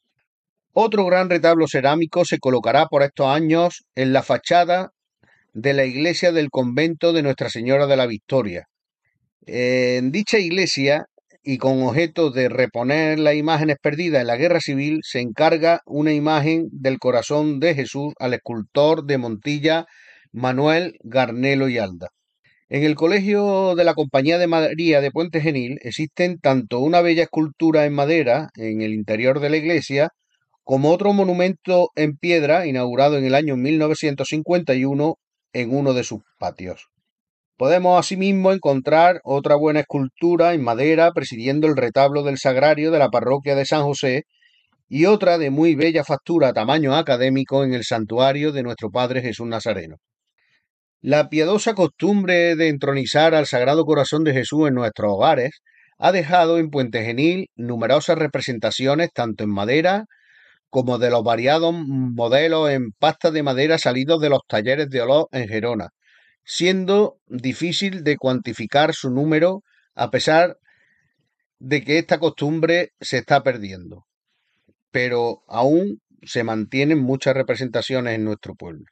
[0.74, 4.92] Otro gran retablo cerámico se colocará por estos años en la fachada
[5.54, 8.68] de la iglesia del convento de Nuestra Señora de la Victoria,
[9.46, 11.06] en dicha iglesia,
[11.44, 16.14] y con objeto de reponer las imágenes perdidas en la guerra civil, se encarga una
[16.14, 19.86] imagen del corazón de Jesús al escultor de Montilla
[20.32, 22.10] Manuel Garnelo y Alda.
[22.70, 27.24] En el colegio de la Compañía de María de Puente Genil existen tanto una bella
[27.24, 30.12] escultura en madera en el interior de la iglesia,
[30.64, 35.16] como otro monumento en piedra inaugurado en el año 1951
[35.54, 36.88] en uno de sus patios.
[37.58, 43.10] Podemos asimismo encontrar otra buena escultura en madera presidiendo el retablo del sagrario de la
[43.10, 44.24] parroquia de San José
[44.90, 49.48] y otra de muy bella factura tamaño académico en el santuario de nuestro Padre Jesús
[49.48, 49.98] Nazareno.
[51.02, 55.62] La piadosa costumbre de entronizar al Sagrado Corazón de Jesús en nuestros hogares
[55.98, 60.06] ha dejado en Puente Genil numerosas representaciones tanto en madera
[60.72, 65.28] como de los variados modelos en pasta de madera salidos de los talleres de olor
[65.32, 65.90] en Gerona,
[66.46, 69.64] siendo difícil de cuantificar su número
[69.96, 70.58] a pesar
[71.60, 74.06] de que esta costumbre se está perdiendo.
[74.92, 78.86] Pero aún se mantienen muchas representaciones en nuestro pueblo.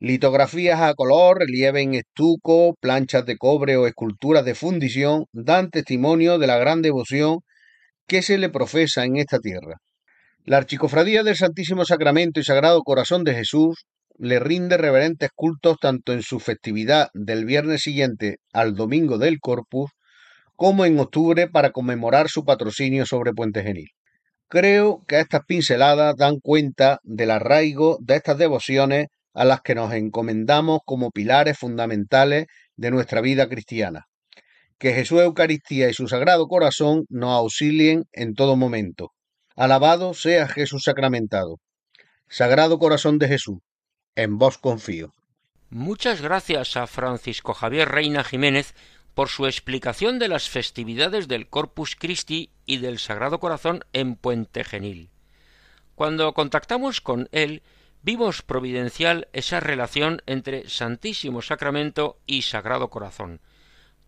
[0.00, 6.38] Litografías a color, relieve en estuco, planchas de cobre o esculturas de fundición dan testimonio
[6.38, 7.38] de la gran devoción
[8.06, 9.78] que se le profesa en esta tierra.
[10.46, 13.86] La Archicofradía del Santísimo Sacramento y Sagrado Corazón de Jesús
[14.18, 19.90] le rinde reverentes cultos tanto en su festividad del viernes siguiente al domingo del Corpus,
[20.54, 23.88] como en octubre para conmemorar su patrocinio sobre Puente Genil.
[24.48, 29.94] Creo que estas pinceladas dan cuenta del arraigo de estas devociones a las que nos
[29.94, 34.08] encomendamos como pilares fundamentales de nuestra vida cristiana.
[34.78, 39.13] Que Jesús Eucaristía y su Sagrado Corazón nos auxilien en todo momento.
[39.56, 41.60] Alabado sea Jesús sacramentado.
[42.28, 43.58] Sagrado Corazón de Jesús,
[44.16, 45.12] en vos confío.
[45.70, 48.74] Muchas gracias a Francisco Javier Reina Jiménez
[49.14, 54.64] por su explicación de las festividades del Corpus Christi y del Sagrado Corazón en Puente
[54.64, 55.10] Genil.
[55.94, 57.62] Cuando contactamos con él,
[58.02, 63.40] vimos providencial esa relación entre Santísimo Sacramento y Sagrado Corazón,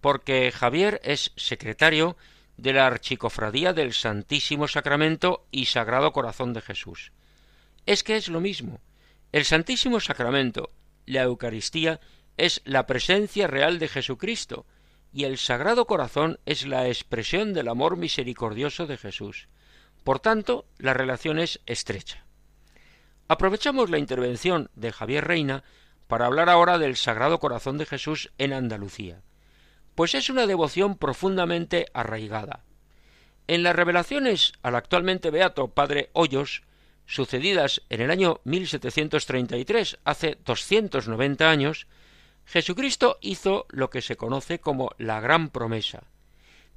[0.01, 2.17] porque Javier es secretario
[2.57, 7.13] de la Archicofradía del Santísimo Sacramento y Sagrado Corazón de Jesús.
[7.85, 8.81] Es que es lo mismo,
[9.33, 10.71] el Santísimo Sacramento,
[11.05, 12.01] la Eucaristía,
[12.37, 14.67] es la presencia real de Jesucristo,
[15.13, 19.49] y el Sagrado Corazón es la expresión del amor misericordioso de Jesús.
[20.05, 22.27] Por tanto, la relación es estrecha.
[23.29, 25.65] Aprovechamos la intervención de Javier Reina
[26.07, 29.23] para hablar ahora del Sagrado Corazón de Jesús en Andalucía,
[29.97, 32.63] pues es una devoción profundamente arraigada.
[33.49, 36.63] En las revelaciones al actualmente beato Padre Hoyos,
[37.07, 41.87] sucedidas en el año 1733, hace 290 años,
[42.45, 46.05] Jesucristo hizo lo que se conoce como la gran promesa.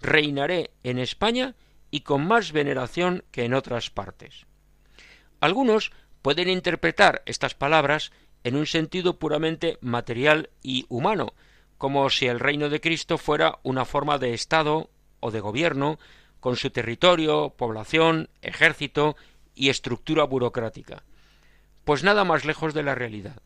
[0.02, 1.56] Reinaré en España
[1.92, 4.46] y con más veneración que en otras partes.
[5.42, 5.92] Algunos
[6.22, 8.12] pueden interpretar estas palabras
[8.46, 11.34] en un sentido puramente material y humano,
[11.80, 15.98] como si el reino de Cristo fuera una forma de Estado o de gobierno,
[16.42, 19.16] con su territorio, población, ejército
[19.56, 21.04] y estructura burocrática.
[21.86, 23.42] Pues nada más lejos de la realidad.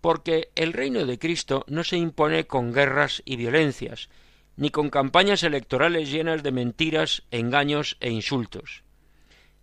[0.00, 4.08] porque el reino de Cristo no se impone con guerras y violencias,
[4.56, 8.84] ni con campañas electorales llenas de mentiras, engaños e insultos.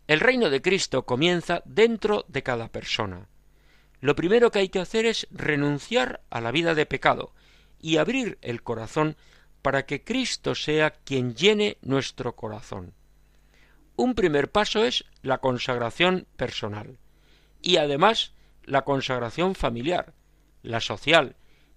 [0.07, 3.29] El reino de Cristo comienza dentro de cada persona.
[4.01, 7.33] Lo primero que hay que hacer es renunciar a la vida de pecado
[7.85, 9.15] y abrir el corazón
[9.61, 12.95] para que Cristo sea quien llene nuestro corazón.
[13.95, 16.97] Un primer paso es la consagración personal
[17.61, 18.33] y además
[18.63, 20.15] la consagración familiar,
[20.63, 21.35] la social,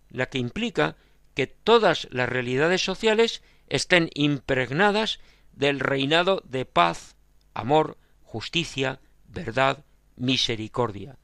[0.08, 0.96] la que implica
[1.34, 5.20] que todas las realidades sociales estén impregnadas
[5.52, 7.16] del reinado de paz,
[7.52, 9.84] amor, justicia, verdad,
[10.16, 11.18] misericordia.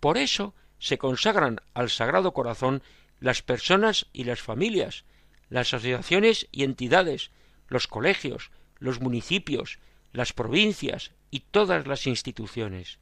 [0.00, 2.82] Por eso se consagran al Sagrado Corazón
[3.24, 5.06] las personas y las familias,
[5.48, 7.30] las asociaciones y entidades,
[7.68, 9.78] los colegios, los municipios,
[10.12, 12.98] las provincias y todas las instituciones,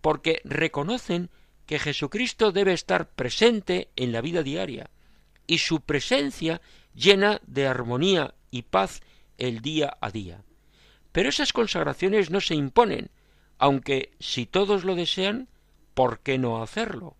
[0.00, 1.28] porque reconocen
[1.66, 4.88] que Jesucristo debe estar presente en la vida diaria,
[5.46, 6.62] y su presencia
[6.94, 9.02] llena de armonía y paz
[9.36, 10.44] el día a día.
[11.12, 13.10] Pero esas consagraciones no se imponen,
[13.58, 15.50] aunque si todos lo desean,
[15.92, 17.17] ¿por qué no hacerlo?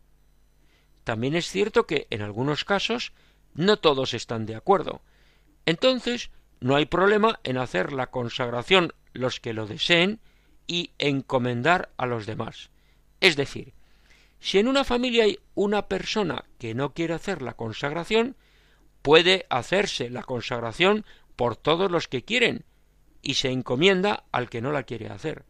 [1.08, 3.14] También es cierto que en algunos casos
[3.54, 5.00] no todos están de acuerdo.
[5.64, 6.30] Entonces,
[6.60, 10.20] no hay problema en hacer la consagración los que lo deseen
[10.66, 12.68] y encomendar a los demás.
[13.20, 13.72] Es decir,
[14.38, 18.36] si en una familia hay una persona que no quiere hacer la consagración,
[19.00, 21.06] puede hacerse la consagración
[21.36, 22.66] por todos los que quieren
[23.22, 25.46] y se encomienda al que no la quiere hacer.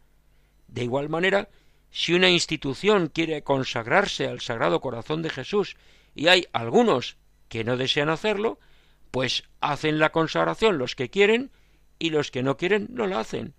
[0.69, 1.49] De igual manera,
[1.91, 5.75] si una institución quiere consagrarse al Sagrado Corazón de Jesús
[6.15, 7.17] y hay algunos
[7.47, 8.59] que no desean hacerlo,
[9.11, 11.51] pues hacen la consagración los que quieren
[11.97, 13.53] y los que no quieren no la hacen.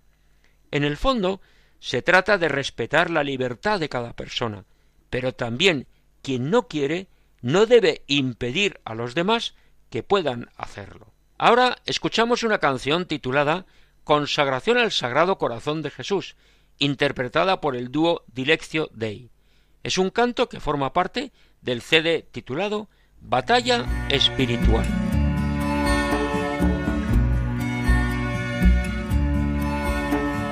[0.71, 1.41] En el fondo,
[1.79, 4.65] se trata de respetar la libertad de cada persona,
[5.09, 5.87] pero también
[6.21, 7.07] quien no quiere
[7.41, 9.55] no debe impedir a los demás
[9.89, 11.11] que puedan hacerlo.
[11.37, 13.65] Ahora escuchamos una canción titulada
[14.03, 16.35] Consagración al Sagrado Corazón de Jesús,
[16.79, 19.29] interpretada por el dúo Dileccio Dei.
[19.83, 22.87] Es un canto que forma parte del CD titulado
[23.19, 24.85] Batalla Espiritual.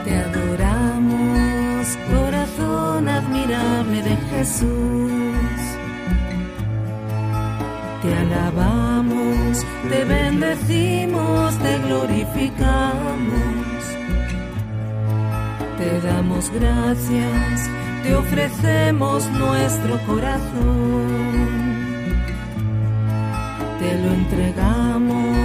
[0.04, 5.10] Te adoramos, corazón admirable de Jesús.
[8.02, 13.69] Te alabamos, te bendecimos, te glorificamos.
[15.90, 17.70] Te damos gracias,
[18.04, 21.08] te ofrecemos nuestro corazón.
[23.80, 25.36] Te lo entregamos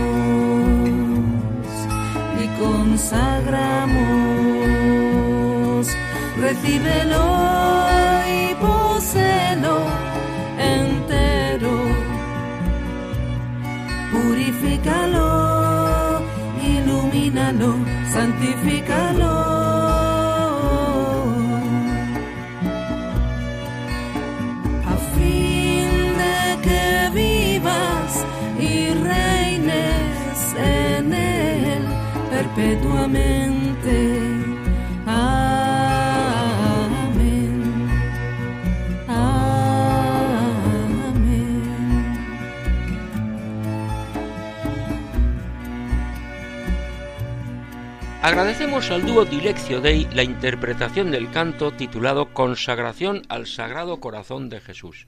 [2.43, 3.97] y consagramos.
[6.39, 7.25] Recíbelo
[8.29, 9.79] y poselo
[10.59, 11.73] entero.
[14.13, 16.21] Purifícalo,
[16.63, 17.77] ilumínalo,
[18.13, 19.54] santifícalo.
[32.55, 34.19] Perpetuamente.
[35.07, 35.65] Amén.
[39.09, 40.05] Amén.
[48.23, 54.61] Agradecemos al dúo Dileccio Dei la interpretación del canto titulado Consagración al Sagrado Corazón de
[54.61, 55.07] Jesús,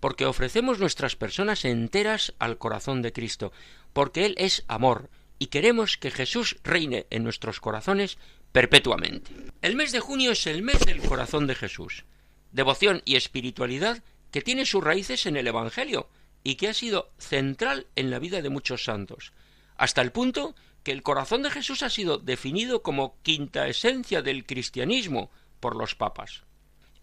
[0.00, 3.52] porque ofrecemos nuestras personas enteras al corazón de Cristo,
[3.92, 5.08] porque Él es amor,
[5.42, 8.16] y queremos que Jesús reine en nuestros corazones
[8.52, 9.32] perpetuamente.
[9.60, 12.04] El mes de junio es el mes del corazón de Jesús,
[12.52, 16.08] devoción y espiritualidad que tiene sus raíces en el Evangelio
[16.44, 19.32] y que ha sido central en la vida de muchos santos,
[19.76, 24.46] hasta el punto que el corazón de Jesús ha sido definido como quinta esencia del
[24.46, 26.44] cristianismo por los papas.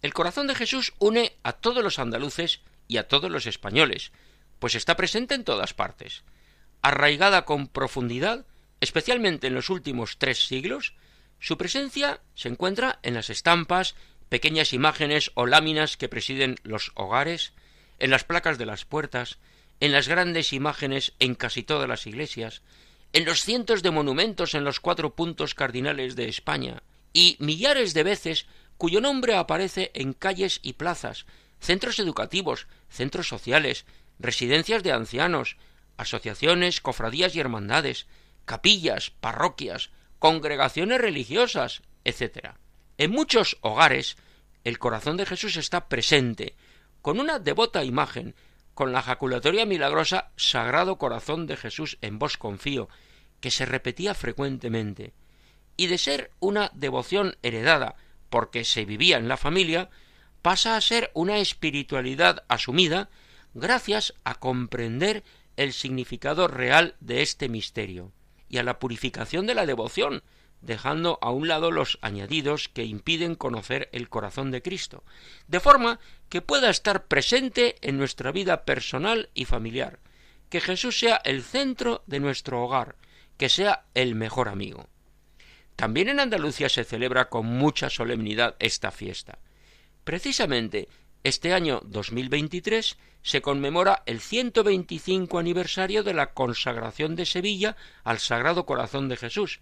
[0.00, 4.12] El corazón de Jesús une a todos los andaluces y a todos los españoles,
[4.58, 6.24] pues está presente en todas partes.
[6.82, 8.46] Arraigada con profundidad,
[8.80, 10.94] especialmente en los últimos tres siglos,
[11.38, 13.94] su presencia se encuentra en las estampas,
[14.28, 17.52] pequeñas imágenes o láminas que presiden los hogares,
[17.98, 19.38] en las placas de las puertas,
[19.80, 22.62] en las grandes imágenes en casi todas las iglesias,
[23.12, 28.04] en los cientos de monumentos en los cuatro puntos cardinales de España, y millares de
[28.04, 31.26] veces cuyo nombre aparece en calles y plazas,
[31.60, 33.84] centros educativos, centros sociales,
[34.18, 35.56] residencias de ancianos,
[36.00, 38.06] asociaciones, cofradías y hermandades,
[38.44, 42.54] capillas, parroquias, congregaciones religiosas, etc.
[42.98, 44.16] En muchos hogares
[44.64, 46.54] el corazón de Jesús está presente,
[47.02, 48.34] con una devota imagen,
[48.74, 52.88] con la jaculatoria milagrosa Sagrado Corazón de Jesús en vos confío,
[53.40, 55.14] que se repetía frecuentemente,
[55.76, 57.96] y de ser una devoción heredada
[58.28, 59.88] porque se vivía en la familia,
[60.42, 63.08] pasa a ser una espiritualidad asumida
[63.54, 65.24] gracias a comprender
[65.60, 68.12] el significado real de este misterio
[68.48, 70.22] y a la purificación de la devoción,
[70.62, 75.04] dejando a un lado los añadidos que impiden conocer el corazón de Cristo,
[75.48, 76.00] de forma
[76.30, 79.98] que pueda estar presente en nuestra vida personal y familiar,
[80.48, 82.96] que Jesús sea el centro de nuestro hogar,
[83.36, 84.88] que sea el mejor amigo.
[85.76, 89.38] También en Andalucía se celebra con mucha solemnidad esta fiesta.
[90.04, 90.88] Precisamente
[91.22, 98.66] este año 2023 se conmemora el 125 aniversario de la consagración de Sevilla al Sagrado
[98.66, 99.60] Corazón de Jesús,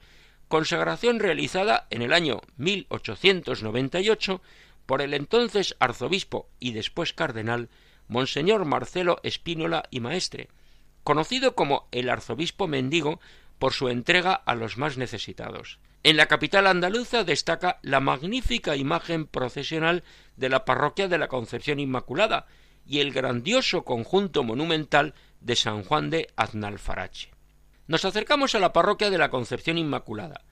[0.48, 4.40] consagración realizada en el año 1898
[4.86, 7.68] por el entonces arzobispo y después cardenal
[8.06, 10.48] Monseñor Marcelo Espínola y Maestre,
[11.04, 13.20] conocido como el arzobispo mendigo
[13.58, 15.78] por su entrega a los más necesitados.
[16.04, 20.04] En la capital andaluza destaca la magnífica imagen procesional
[20.36, 22.46] de la parroquia de la Concepción Inmaculada
[22.88, 27.30] y el grandioso conjunto monumental de San Juan de Aznalfarache.
[27.86, 30.42] Nos acercamos a la parroquia de la Concepción Inmaculada,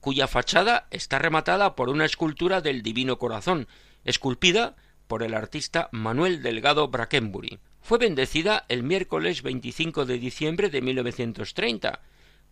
[0.00, 3.68] cuya fachada está rematada por una escultura del Divino Corazón,
[4.04, 4.76] esculpida
[5.06, 7.58] por el artista Manuel Delgado Brackenbury.
[7.80, 12.00] Fue bendecida el miércoles 25 de diciembre de 1930,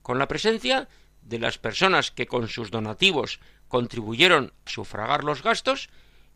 [0.02, 0.88] con la presencia
[1.22, 5.88] de las personas que con sus donativos contribuyeron a sufragar los gastos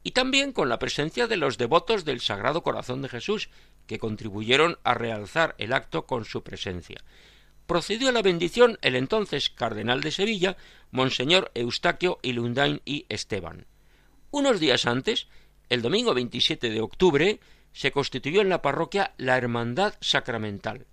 [0.07, 3.49] y también con la presencia de los devotos del Sagrado Corazón de Jesús,
[3.89, 7.03] que contribuyeron a realzar el acto con su presencia
[7.67, 10.57] procedió a la bendición el entonces cardenal de Sevilla,
[10.93, 13.67] Monseñor Eustaquio Ilundain y Esteban.
[14.31, 15.27] Unos días antes,
[15.69, 17.41] el domingo 27 de octubre,
[17.73, 20.87] se constituyó en la parroquia la Hermandad Sacramental.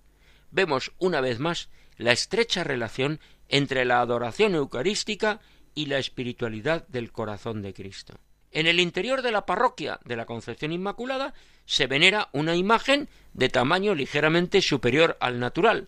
[0.49, 5.41] Vemos una vez más la estrecha relación entre la adoración eucarística
[5.75, 8.15] y la espiritualidad del corazón de Cristo.
[8.53, 11.33] En el interior de la parroquia de la Concepción Inmaculada
[11.65, 15.87] se venera una imagen de tamaño ligeramente superior al natural,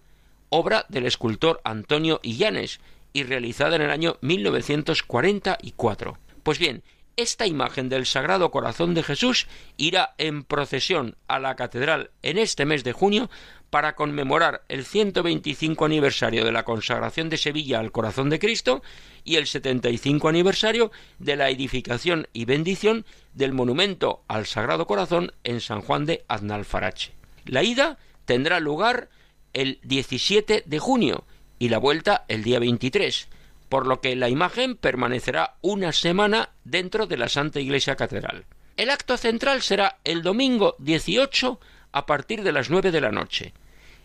[0.50, 2.80] obra del escultor Antonio Illanes
[3.14, 6.18] y realizada en el año 1944.
[6.42, 6.82] Pues bien,
[7.18, 9.48] esta imagen del Sagrado Corazón de Jesús
[9.78, 13.30] irá en procesión a la catedral en este mes de junio
[13.70, 18.82] para conmemorar el 125 aniversario de la consagración de Sevilla al Corazón de Cristo
[19.24, 25.60] y el 75 aniversario de la edificación y bendición del monumento al Sagrado Corazón en
[25.62, 27.14] San Juan de Aznalfarache.
[27.46, 29.10] La ida tendrá lugar
[29.54, 31.26] el 17 de junio
[31.60, 33.28] y la vuelta el día 23,
[33.70, 38.46] por lo que la imagen permanecerá una semana dentro de la Santa Iglesia Catedral.
[38.78, 41.60] El acto central será el domingo 18
[41.92, 43.54] a partir de las 9 de la noche.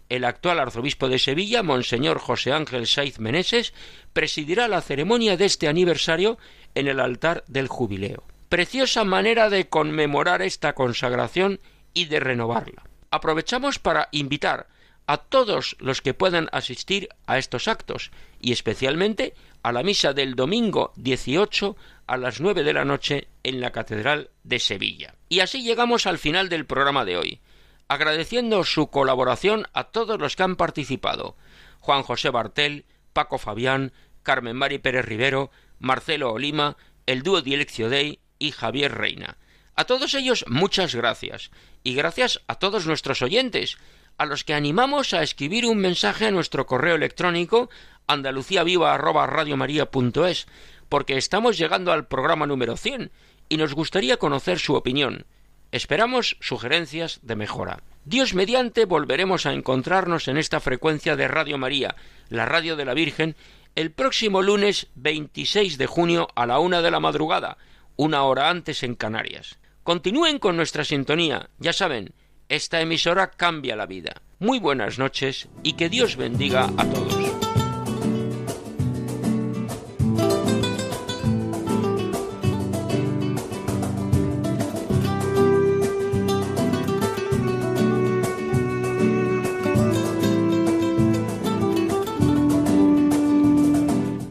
[0.08, 3.72] El actual arzobispo de Sevilla, Monseñor José Ángel Saiz Meneses,
[4.12, 6.38] presidirá la ceremonia de este aniversario
[6.74, 8.24] en el altar del jubileo.
[8.48, 11.60] Preciosa manera de conmemorar esta consagración
[11.94, 12.82] y de renovarla.
[13.10, 14.68] Aprovechamos para invitar
[15.06, 20.34] a todos los que puedan asistir a estos actos y especialmente a la misa del
[20.34, 25.14] domingo 18 a las 9 de la noche en la Catedral de Sevilla.
[25.28, 27.40] Y así llegamos al final del programa de hoy,
[27.88, 31.36] agradeciendo su colaboración a todos los que han participado
[31.80, 33.92] Juan José Bartel, Paco Fabián,
[34.22, 39.38] Carmen Mari Pérez Rivero, Marcelo Olima, el dúo Dileccio Dei y Javier Reina.
[39.74, 41.50] A todos ellos muchas gracias
[41.82, 43.78] y gracias a todos nuestros oyentes
[44.20, 47.70] a los que animamos a escribir un mensaje a nuestro correo electrónico
[48.06, 50.46] andaluciaviva@radiomaria.es,
[50.90, 53.10] porque estamos llegando al programa número 100
[53.48, 55.24] y nos gustaría conocer su opinión.
[55.72, 57.82] Esperamos sugerencias de mejora.
[58.04, 61.96] Dios mediante volveremos a encontrarnos en esta frecuencia de Radio María,
[62.28, 63.36] la radio de la Virgen,
[63.74, 67.56] el próximo lunes 26 de junio a la una de la madrugada,
[67.96, 69.58] una hora antes en Canarias.
[69.82, 72.12] Continúen con nuestra sintonía, ya saben,
[72.50, 74.22] esta emisora cambia la vida.
[74.40, 77.16] Muy buenas noches y que Dios bendiga a todos.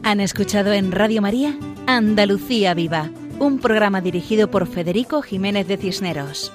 [0.02, 1.56] Han escuchado en Radio María
[1.86, 6.52] Andalucía Viva, un programa dirigido por Federico Jiménez de Cisneros.